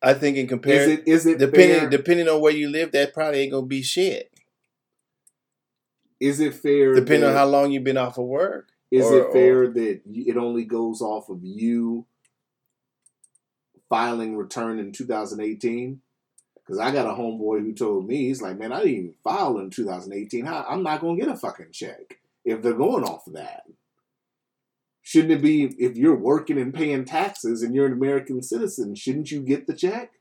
[0.01, 1.89] I think in comparison, is it, is it depending fair?
[1.89, 4.31] depending on where you live, that probably ain't gonna be shit.
[6.19, 6.95] Is it fair?
[6.95, 8.69] Depending that, on how long you've been off of work.
[8.89, 12.05] Is or, it fair or, that it only goes off of you
[13.89, 16.01] filing return in 2018?
[16.55, 19.57] Because I got a homeboy who told me, he's like, man, I didn't even file
[19.57, 20.45] in 2018.
[20.45, 23.63] How, I'm not going to get a fucking check if they're going off of that.
[25.01, 29.31] Shouldn't it be if you're working and paying taxes and you're an American citizen, shouldn't
[29.31, 30.11] you get the check?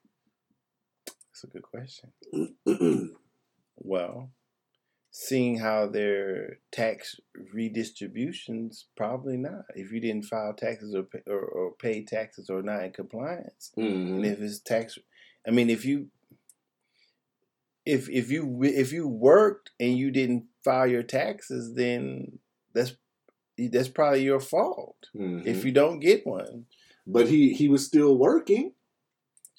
[1.06, 3.14] That's a good question.
[3.80, 4.30] Well,
[5.20, 7.16] seeing how their tax
[7.52, 9.64] redistributions, probably not.
[9.74, 13.72] If you didn't file taxes or pay, or, or pay taxes or not in compliance,
[13.76, 14.96] and if it's tax,
[15.44, 16.06] I mean, if you
[17.84, 22.38] if if you if you worked and you didn't file your taxes, then
[22.72, 22.92] that's
[23.58, 25.08] that's probably your fault.
[25.16, 25.44] Mhm.
[25.44, 26.66] If you don't get one,
[27.08, 28.74] but he he was still working.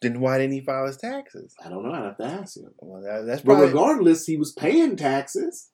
[0.01, 1.53] Then why didn't he file his taxes?
[1.63, 1.91] I don't know.
[1.91, 2.71] I'd have to ask him.
[2.77, 5.69] Well, that, that's But regardless, he was paying taxes.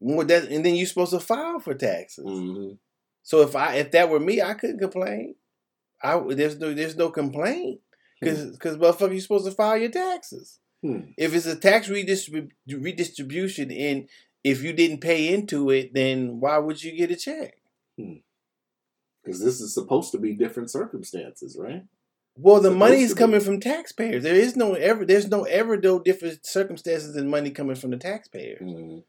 [0.00, 2.24] well, that, and then you're supposed to file for taxes.
[2.24, 2.74] Mm-hmm.
[3.22, 5.34] So if I if that were me, I couldn't complain.
[6.02, 7.80] I there's no there's no complaint
[8.20, 10.60] because because motherfucker, you're supposed to file your taxes.
[10.82, 11.10] Hmm.
[11.16, 14.08] If it's a tax redistrib- redistribution and
[14.44, 17.58] if you didn't pay into it, then why would you get a check?
[17.96, 21.82] Because this is supposed to be different circumstances, right?
[22.40, 24.22] Well, the money is coming from taxpayers.
[24.22, 27.96] There is no ever there's no ever no different circumstances than money coming from the
[27.96, 28.62] taxpayers.
[28.62, 29.02] Mm.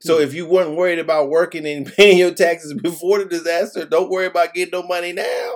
[0.00, 4.10] So if you weren't worried about working and paying your taxes before the disaster, don't
[4.10, 5.52] worry about getting no money now.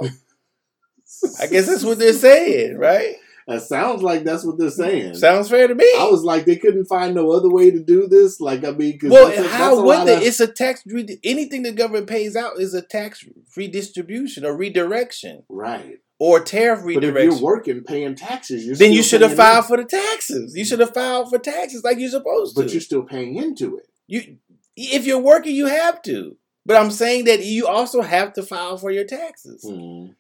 [1.41, 3.17] I guess that's what they're saying, right?
[3.47, 5.15] That sounds like that's what they're saying.
[5.15, 5.85] Sounds fair to me.
[5.99, 8.41] I was like, they couldn't find no other way to do this.
[8.41, 10.17] Like, I mean, well, that's a- that's how would they?
[10.17, 10.83] of- It's a tax.
[10.87, 13.25] Re- anything the government pays out is a tax
[13.57, 15.99] redistribution or redirection right?
[16.21, 17.15] Or tariff redirection.
[17.15, 19.85] But if you're working, paying taxes, you're then you should have filed in- for the
[19.85, 20.55] taxes.
[20.55, 22.63] You should have filed for taxes like you're supposed to.
[22.63, 23.89] But you're still paying into it.
[24.07, 24.37] you,
[24.77, 26.37] if you're working, you have to.
[26.67, 29.65] But I'm saying that you also have to file for your taxes.
[29.67, 30.15] Mm.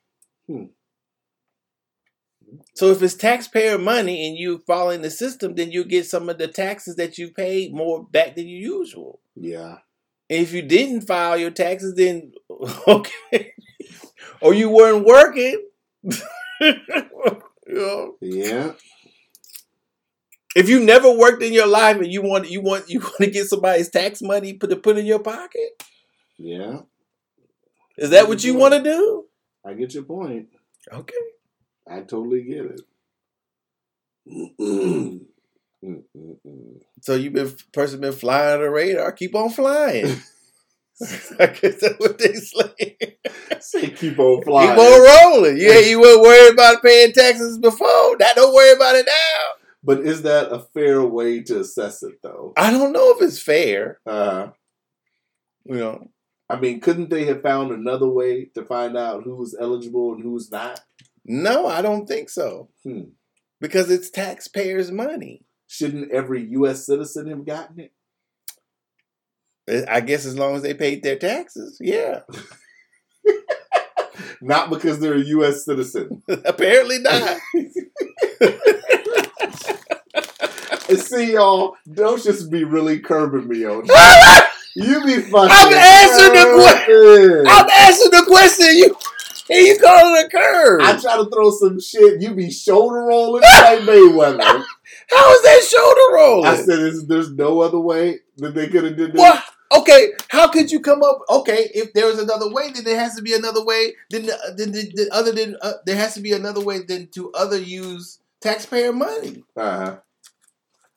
[2.75, 6.29] So if it's taxpayer money and you fall in the system, then you get some
[6.29, 9.21] of the taxes that you paid more back than you usual.
[9.37, 9.79] Yeah.
[10.31, 12.33] And if you didn't file your taxes, then
[12.89, 13.53] okay,
[14.41, 15.67] or you weren't working.
[18.21, 18.73] Yeah.
[20.57, 23.31] if you never worked in your life and you want you want you want to
[23.31, 25.83] get somebody's tax money put to put in your pocket,
[26.39, 26.81] Yeah.
[27.97, 29.27] is that what you want to do?
[29.65, 30.49] I get your point.
[30.93, 31.15] Okay.
[31.89, 32.81] I totally get it.
[34.29, 35.21] Mm-mm.
[37.03, 39.13] So you've been person been flying the radar.
[39.13, 40.17] Keep on flying.
[41.39, 43.17] I guess that's what they say.
[43.61, 44.71] Say keep on flying.
[44.71, 45.57] Keep on rolling.
[45.59, 48.17] Yeah, you weren't worried about paying taxes before.
[48.19, 49.67] Now don't worry about it now.
[49.83, 52.53] But is that a fair way to assess it, though?
[52.57, 53.99] I don't know if it's fair.
[54.07, 54.49] Uh,
[55.65, 56.11] You know,
[56.51, 60.23] I mean, couldn't they have found another way to find out who was eligible and
[60.23, 60.81] who's not?
[61.25, 62.69] no, I don't think so.
[62.83, 63.03] Hmm.
[63.61, 65.45] Because it's taxpayers' money.
[65.69, 66.85] Shouldn't every U.S.
[66.87, 67.93] citizen have gotten it?
[69.89, 72.21] I guess as long as they paid their taxes, yeah.
[74.41, 75.65] Not because they're a U.S.
[75.65, 76.23] citizen.
[76.29, 77.39] Apparently not.
[80.89, 84.53] And see, y'all, don't just be really curbing me on that.
[84.75, 85.49] You be fucking.
[85.53, 87.47] I'm answering the curbing.
[87.47, 88.77] I'm asking the question.
[88.77, 88.97] You
[89.51, 90.81] and you call it a curve.
[90.83, 92.21] I try to throw some shit.
[92.21, 94.65] You be shoulder rolling like Mayweather.
[95.11, 96.47] How is that shoulder rolling?
[96.47, 99.45] I said, is, "There's no other way that they could have did this." What?
[99.73, 101.21] Okay, how could you come up?
[101.31, 103.95] Okay, if there's another way, then there has to be another way.
[104.11, 107.07] Then, the, then, the, the other than uh, there has to be another way than
[107.09, 109.45] to other use taxpayer money.
[109.57, 109.99] Uh-huh.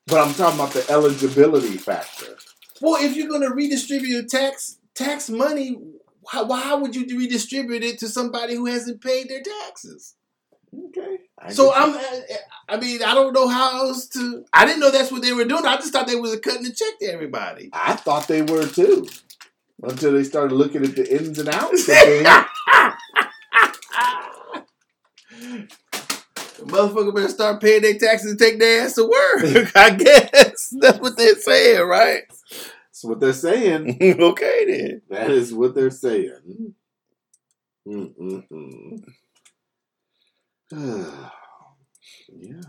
[0.07, 2.36] But I'm talking about the eligibility factor.
[2.82, 5.78] Well, if you're going to redistribute tax tax money,
[6.21, 10.15] why, why would you redistribute it to somebody who hasn't paid their taxes?
[10.88, 11.19] Okay.
[11.44, 11.74] I So.
[11.74, 12.00] I'm,
[12.70, 14.46] I mean, I don't know how else to.
[14.54, 15.66] I didn't know that's what they were doing.
[15.66, 17.70] I just thought they was cutting a check to everybody.
[17.74, 19.08] I thought they were too.
[19.82, 21.89] Until they started looking at the ins and outs.
[26.64, 29.72] Motherfucker better start paying their taxes and take their ass to work.
[29.76, 32.24] I guess that's what they're saying, right?
[32.30, 33.98] That's what they're saying.
[34.02, 35.02] okay then.
[35.10, 36.74] That is what they're saying.
[37.86, 39.04] Mm-mm-mm.
[42.30, 42.61] yeah.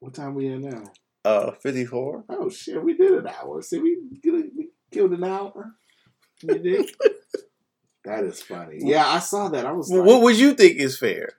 [0.00, 0.84] What time we in now?
[1.24, 2.24] Uh, fifty-four.
[2.28, 3.62] Oh shit, we did an hour.
[3.62, 5.72] See, we, we killed an hour.
[6.46, 6.90] We did.
[8.04, 8.78] that is funny.
[8.80, 9.66] Yeah, I saw that.
[9.66, 11.30] I was Well, like, what would you think is fair?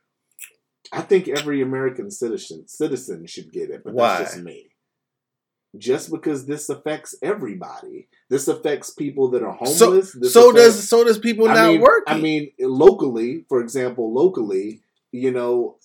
[0.92, 4.20] I think every American citizen citizen should get it, but Why?
[4.20, 4.70] that's just me.
[5.78, 8.08] Just because this affects everybody.
[8.30, 10.14] This affects people that are So, homeless.
[10.14, 12.14] this so affects- does so does people I not mean, working.
[12.16, 14.82] I mean, locally, for example, locally,
[15.12, 15.78] you know,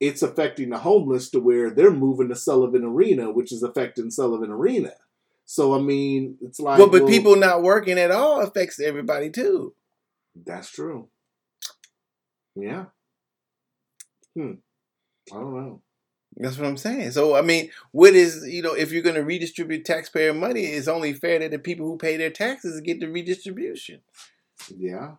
[0.00, 4.50] it's affecting the homeless to where they're moving to Sullivan Arena, which is affecting Sullivan
[4.50, 4.92] Arena.
[5.44, 9.30] So I mean, it's like, well, but well, people not working at all affects everybody
[9.30, 9.74] too.
[10.46, 11.08] That's true.
[12.54, 12.86] Yeah.
[14.34, 14.52] Hmm.
[15.32, 15.82] I don't know.
[16.36, 17.10] That's what I'm saying.
[17.10, 20.88] So I mean, what is you know, if you're going to redistribute taxpayer money, it's
[20.88, 24.00] only fair that the people who pay their taxes get the redistribution,
[24.74, 25.14] Yeah.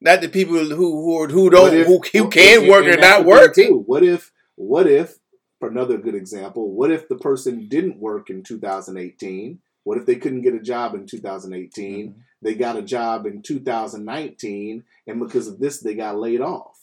[0.00, 3.00] Not the people who who who don't if- who, who can and- work and or
[3.00, 3.54] not work.
[3.54, 3.82] too.
[3.86, 4.32] What if?
[4.56, 5.18] What if?
[5.58, 9.58] For another good example, what if the person didn't work in 2018?
[9.84, 12.08] What if they couldn't get a job in 2018?
[12.10, 12.20] Mm-hmm.
[12.42, 16.76] They got a job in 2019, and because of this, they got laid off.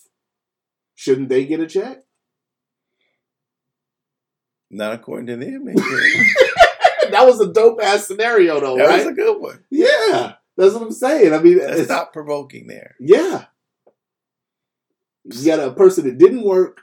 [0.96, 2.00] Shouldn't they get a check?
[4.72, 5.66] Not according to them.
[7.12, 8.98] that was a dope ass scenario, though, that right?
[9.06, 9.64] was a good one.
[9.70, 10.34] yeah,
[10.64, 11.34] that's what I'm saying.
[11.34, 12.96] I mean, Let's it's, not provoking there.
[13.00, 13.46] yeah,
[15.24, 16.82] you got a person that didn't work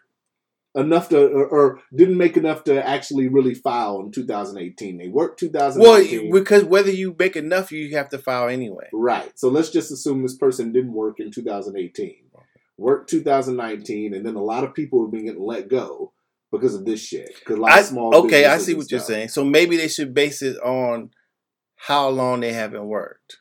[0.74, 4.98] enough to, or, or didn't make enough to actually really file in 2018.
[4.98, 6.30] They worked 2019.
[6.30, 8.88] Well, because whether you make enough, you have to file anyway.
[8.92, 9.30] Right.
[9.38, 12.16] So let's just assume this person didn't work in 2018,
[12.78, 16.12] worked 2019, and then a lot of people have been getting let go
[16.50, 17.30] because of this shit.
[17.38, 19.28] Because a lot I, of small okay, I see what you're saying.
[19.28, 21.10] So maybe they should base it on
[21.76, 23.38] how long they haven't worked.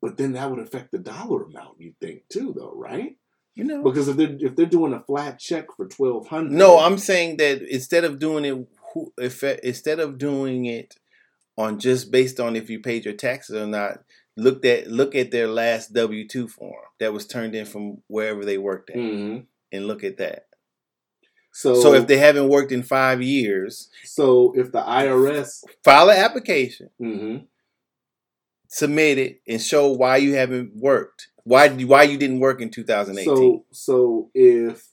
[0.00, 1.80] But then that would affect the dollar amount.
[1.80, 3.16] You think too, though, right?
[3.54, 3.82] You know.
[3.82, 7.36] Because if they're if they're doing a flat check for twelve hundred, No, I'm saying
[7.38, 8.68] that instead of doing it,
[9.18, 10.96] if instead of doing it
[11.58, 13.98] on just based on if you paid your taxes or not,
[14.36, 18.44] looked at look at their last W two form that was turned in from wherever
[18.44, 19.38] they worked at, hmm
[19.72, 20.46] and look at that.
[21.52, 26.16] So So if they haven't worked in five years, so if the IRS, file an
[26.16, 27.38] application, hmm
[28.70, 31.28] submit it, and show why you haven't worked.
[31.44, 33.24] Why why you didn't work in 2018?
[33.24, 34.88] so so if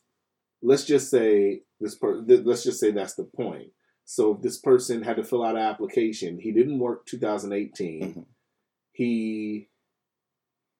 [0.61, 3.71] let's just say this per, th- let's just say that's the point.
[4.05, 8.01] So if this person had to fill out an application, he didn't work 2018.
[8.01, 8.25] Mhm.
[8.93, 9.69] He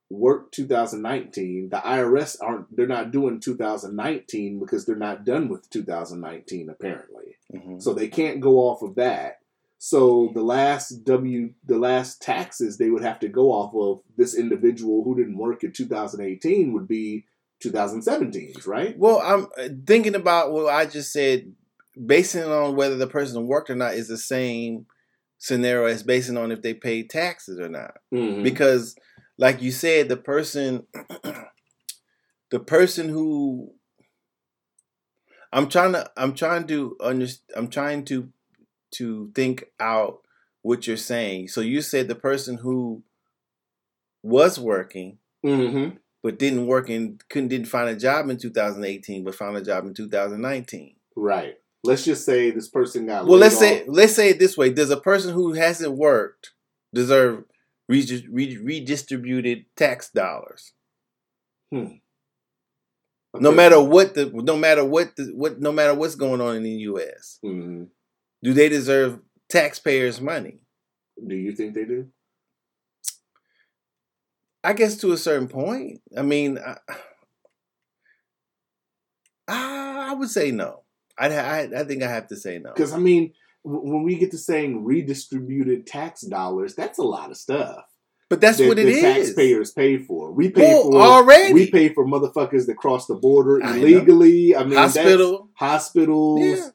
[0.10, 1.70] worked 2019.
[1.70, 7.36] The IRS aren't they're not doing 2019 because they're not done with 2019 apparently.
[7.54, 7.82] Mhm.
[7.82, 9.40] So they can't go off of that.
[9.80, 14.36] So the last W the last taxes they would have to go off of this
[14.36, 17.26] individual who didn't work in 2018 would be
[17.64, 18.98] 2017's, right?
[18.98, 19.48] Well, I'm
[19.86, 21.52] thinking about what I just said,
[22.06, 24.86] basing on whether the person worked or not is the same
[25.40, 27.96] scenario as basing on if they paid taxes or not.
[28.14, 28.44] Mm-hmm.
[28.44, 28.96] Because,
[29.38, 30.86] like you said, the person,
[32.52, 33.72] the person who
[35.52, 38.30] I'm trying to, I'm trying to understand, I'm trying to,
[38.92, 40.22] to think out
[40.62, 41.48] what you're saying.
[41.50, 43.04] So you said the person who
[44.24, 45.96] was working mm-hmm.
[46.24, 49.86] but didn't work and couldn't didn't find a job in 2018, but found a job
[49.86, 50.96] in 2019.
[51.16, 51.56] Right.
[51.84, 53.88] Let's just say this person got Well, let's say off.
[53.90, 56.52] let's say it this way: Does a person who hasn't worked
[56.94, 57.46] deserve
[57.88, 60.74] re- re- redistributed tax dollars?
[61.72, 61.98] Hmm.
[63.40, 66.64] No matter what the no matter what the what no matter what's going on in
[66.64, 67.88] the U.S., Mhm.
[68.48, 69.20] Do they deserve
[69.50, 70.60] taxpayers' money?
[71.28, 72.08] Do you think they do?
[74.64, 76.00] I guess to a certain point.
[76.18, 76.78] I mean, I,
[79.50, 80.84] I would say no.
[81.20, 82.72] I, I I think I have to say no.
[82.74, 83.34] Because I mean,
[83.66, 87.84] when we get to saying redistributed tax dollars, that's a lot of stuff.
[88.30, 89.02] But that's that what it is.
[89.02, 90.32] taxpayers pay for.
[90.32, 91.54] We pay Well, for already.
[91.54, 94.56] We pay for motherfuckers that cross the border illegally.
[94.56, 95.50] I mean, that's Hospital.
[95.56, 96.70] hospitals, Yeah.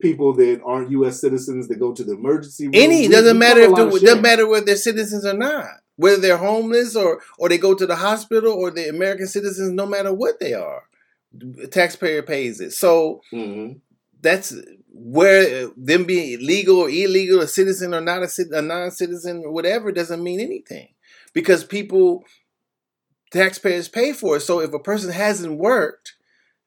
[0.00, 1.20] People that aren't U.S.
[1.20, 2.72] citizens that go to the emergency room.
[2.74, 5.66] Any We- doesn't we matter if the, doesn't matter whether they're citizens or not,
[5.96, 9.70] whether they're homeless or or they go to the hospital or they're American citizens.
[9.72, 10.82] No matter what they are,
[11.32, 12.72] the taxpayer pays it.
[12.72, 13.80] So Mhm.
[14.20, 14.54] that's
[14.92, 19.92] where them being legal or illegal, a citizen or not a, a non-citizen or whatever
[19.92, 20.88] doesn't mean anything
[21.32, 22.24] because people
[23.30, 24.40] taxpayers pay for it.
[24.40, 26.14] So if a person hasn't worked,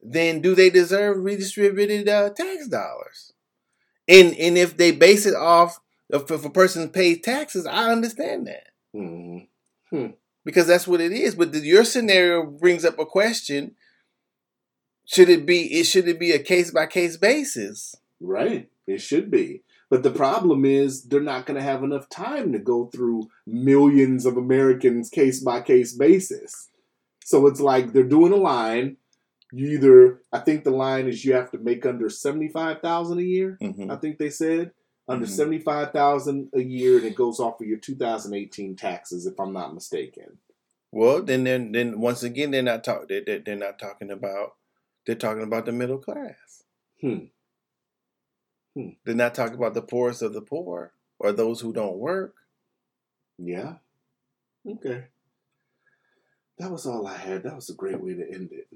[0.01, 3.33] then do they deserve redistributed uh, tax dollars?
[4.07, 5.79] And and if they base it off
[6.09, 10.13] if, if a person pays taxes, I understand that Mhm.
[10.43, 11.35] because that's what it is.
[11.35, 13.75] But the, your scenario brings up a question:
[15.05, 15.79] Should it be?
[15.79, 17.95] It should it be a case by case basis?
[18.19, 18.69] Right.
[18.87, 19.63] It should be.
[19.89, 24.25] But the problem is they're not going to have enough time to go through millions
[24.25, 26.69] of Americans case by case basis.
[27.23, 28.97] So it's like they're doing a line
[29.51, 33.19] You either, I think the line is you have to make under seventy five thousand
[33.19, 33.57] a year.
[33.61, 34.71] hmm I think they said
[35.07, 35.29] under Mhm.
[35.29, 39.25] seventy five thousand a year, and it goes off of your two thousand eighteen taxes,
[39.25, 40.37] if I'm not mistaken.
[40.91, 43.07] Well, then, then, then once again, they're not talk.
[43.07, 44.55] They, they, they're not talking about.
[45.05, 46.63] They're talking about the middle class.
[47.01, 47.25] Hmm.
[48.75, 48.89] Hmm.
[49.05, 52.35] They're not talking about the poorest of the poor or those who don't work.
[53.37, 53.75] Yeah.
[54.67, 55.05] Okay.
[56.59, 57.43] That was all I had.
[57.43, 58.67] That was a great way to end it.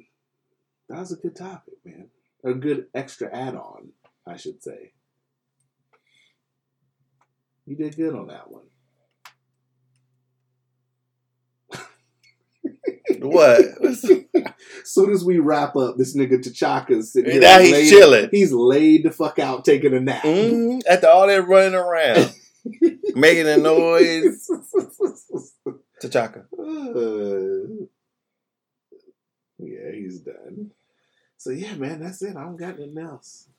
[0.94, 2.10] That was a good topic, man.
[2.46, 3.94] A good extra add on,
[4.28, 4.94] I should say.
[7.66, 8.66] You did good on that one.
[13.22, 13.62] What?
[14.84, 17.42] soon as we wrap up, this nigga T'Chaka's sitting here.
[17.42, 18.30] Now he's laid- chilling.
[18.32, 20.22] He's laid the fuck out taking a nap.
[20.24, 22.36] Mm, after all that running around,
[23.16, 24.48] making a noise,
[26.04, 26.46] T'Chaka.
[26.60, 27.86] Uh,
[29.58, 30.72] yeah, he's done.
[31.44, 32.38] So yeah, man, that's it.
[32.38, 33.50] I don't got nothing else.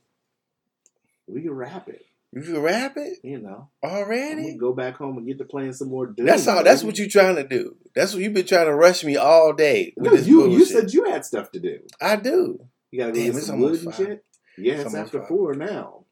[1.27, 2.07] We can wrap it.
[2.33, 4.57] You can wrap it You know, already.
[4.57, 6.07] go back home and get to playing some more.
[6.07, 6.65] Doom, That's all.
[6.65, 7.77] That's what you trying to do.
[7.95, 10.65] That's what you've been trying to rush me all day with No, this you you
[10.65, 11.81] said you had stuff to do.
[12.01, 12.59] I do.
[12.91, 13.95] You gotta go Damn, get some wood and five.
[13.95, 14.25] shit.
[14.57, 15.29] Yeah, It's it's, after five.
[15.29, 16.05] four now.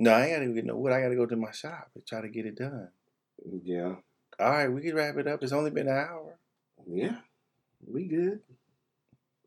[0.00, 0.92] No, I ain't gotta get no wood.
[0.92, 2.88] I gotta go to my shop and try to get it done.
[3.62, 3.94] Yeah,
[4.40, 5.44] All right, we can wrap it up.
[5.44, 6.36] It's only been an hour.
[6.90, 7.18] yeah,
[7.86, 8.40] we good.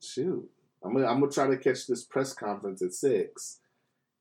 [0.01, 0.49] Shoot,
[0.84, 3.60] I'm gonna I'm gonna try to catch this press conference at six,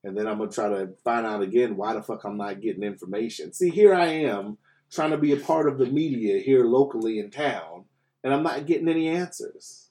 [0.03, 2.83] and then I'm gonna try to find out again why the fuck I'm not getting
[2.83, 3.53] information.
[3.53, 4.57] See, here I am
[4.91, 7.85] trying to be a part of the media here locally in town,
[8.23, 9.89] and I'm not getting any answers.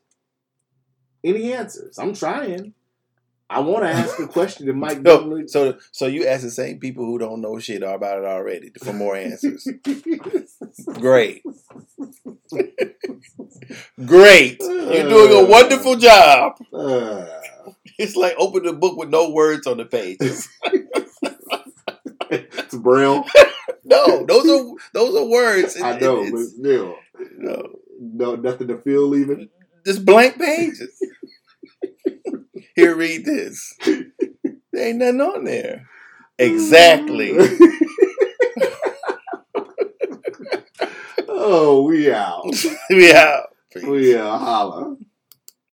[1.24, 1.98] Any answers?
[1.98, 2.74] I'm trying.
[3.50, 6.50] I want to ask a question, and Mike So, normally so, so you ask the
[6.50, 9.66] same people who don't know shit about it already for more answers.
[10.94, 11.42] Great,
[14.04, 14.58] great.
[14.60, 16.56] You're doing a wonderful job.
[16.72, 17.26] Uh,
[17.98, 20.48] It's like open the book with no words on the pages.
[22.30, 23.24] it's braille.
[23.84, 25.76] No, those are those are words.
[25.76, 26.96] It- I know, it- but still,
[27.38, 29.48] no, no, nothing to feel even.
[29.84, 31.02] just blank pages.
[32.78, 33.74] Here, read this.
[33.84, 34.04] There
[34.76, 35.88] ain't nothing on there.
[36.40, 37.32] Exactly.
[41.28, 42.44] oh, we out.
[42.88, 43.46] we out.
[43.72, 43.82] Peace.
[43.82, 44.38] We out.
[44.38, 44.96] Holla.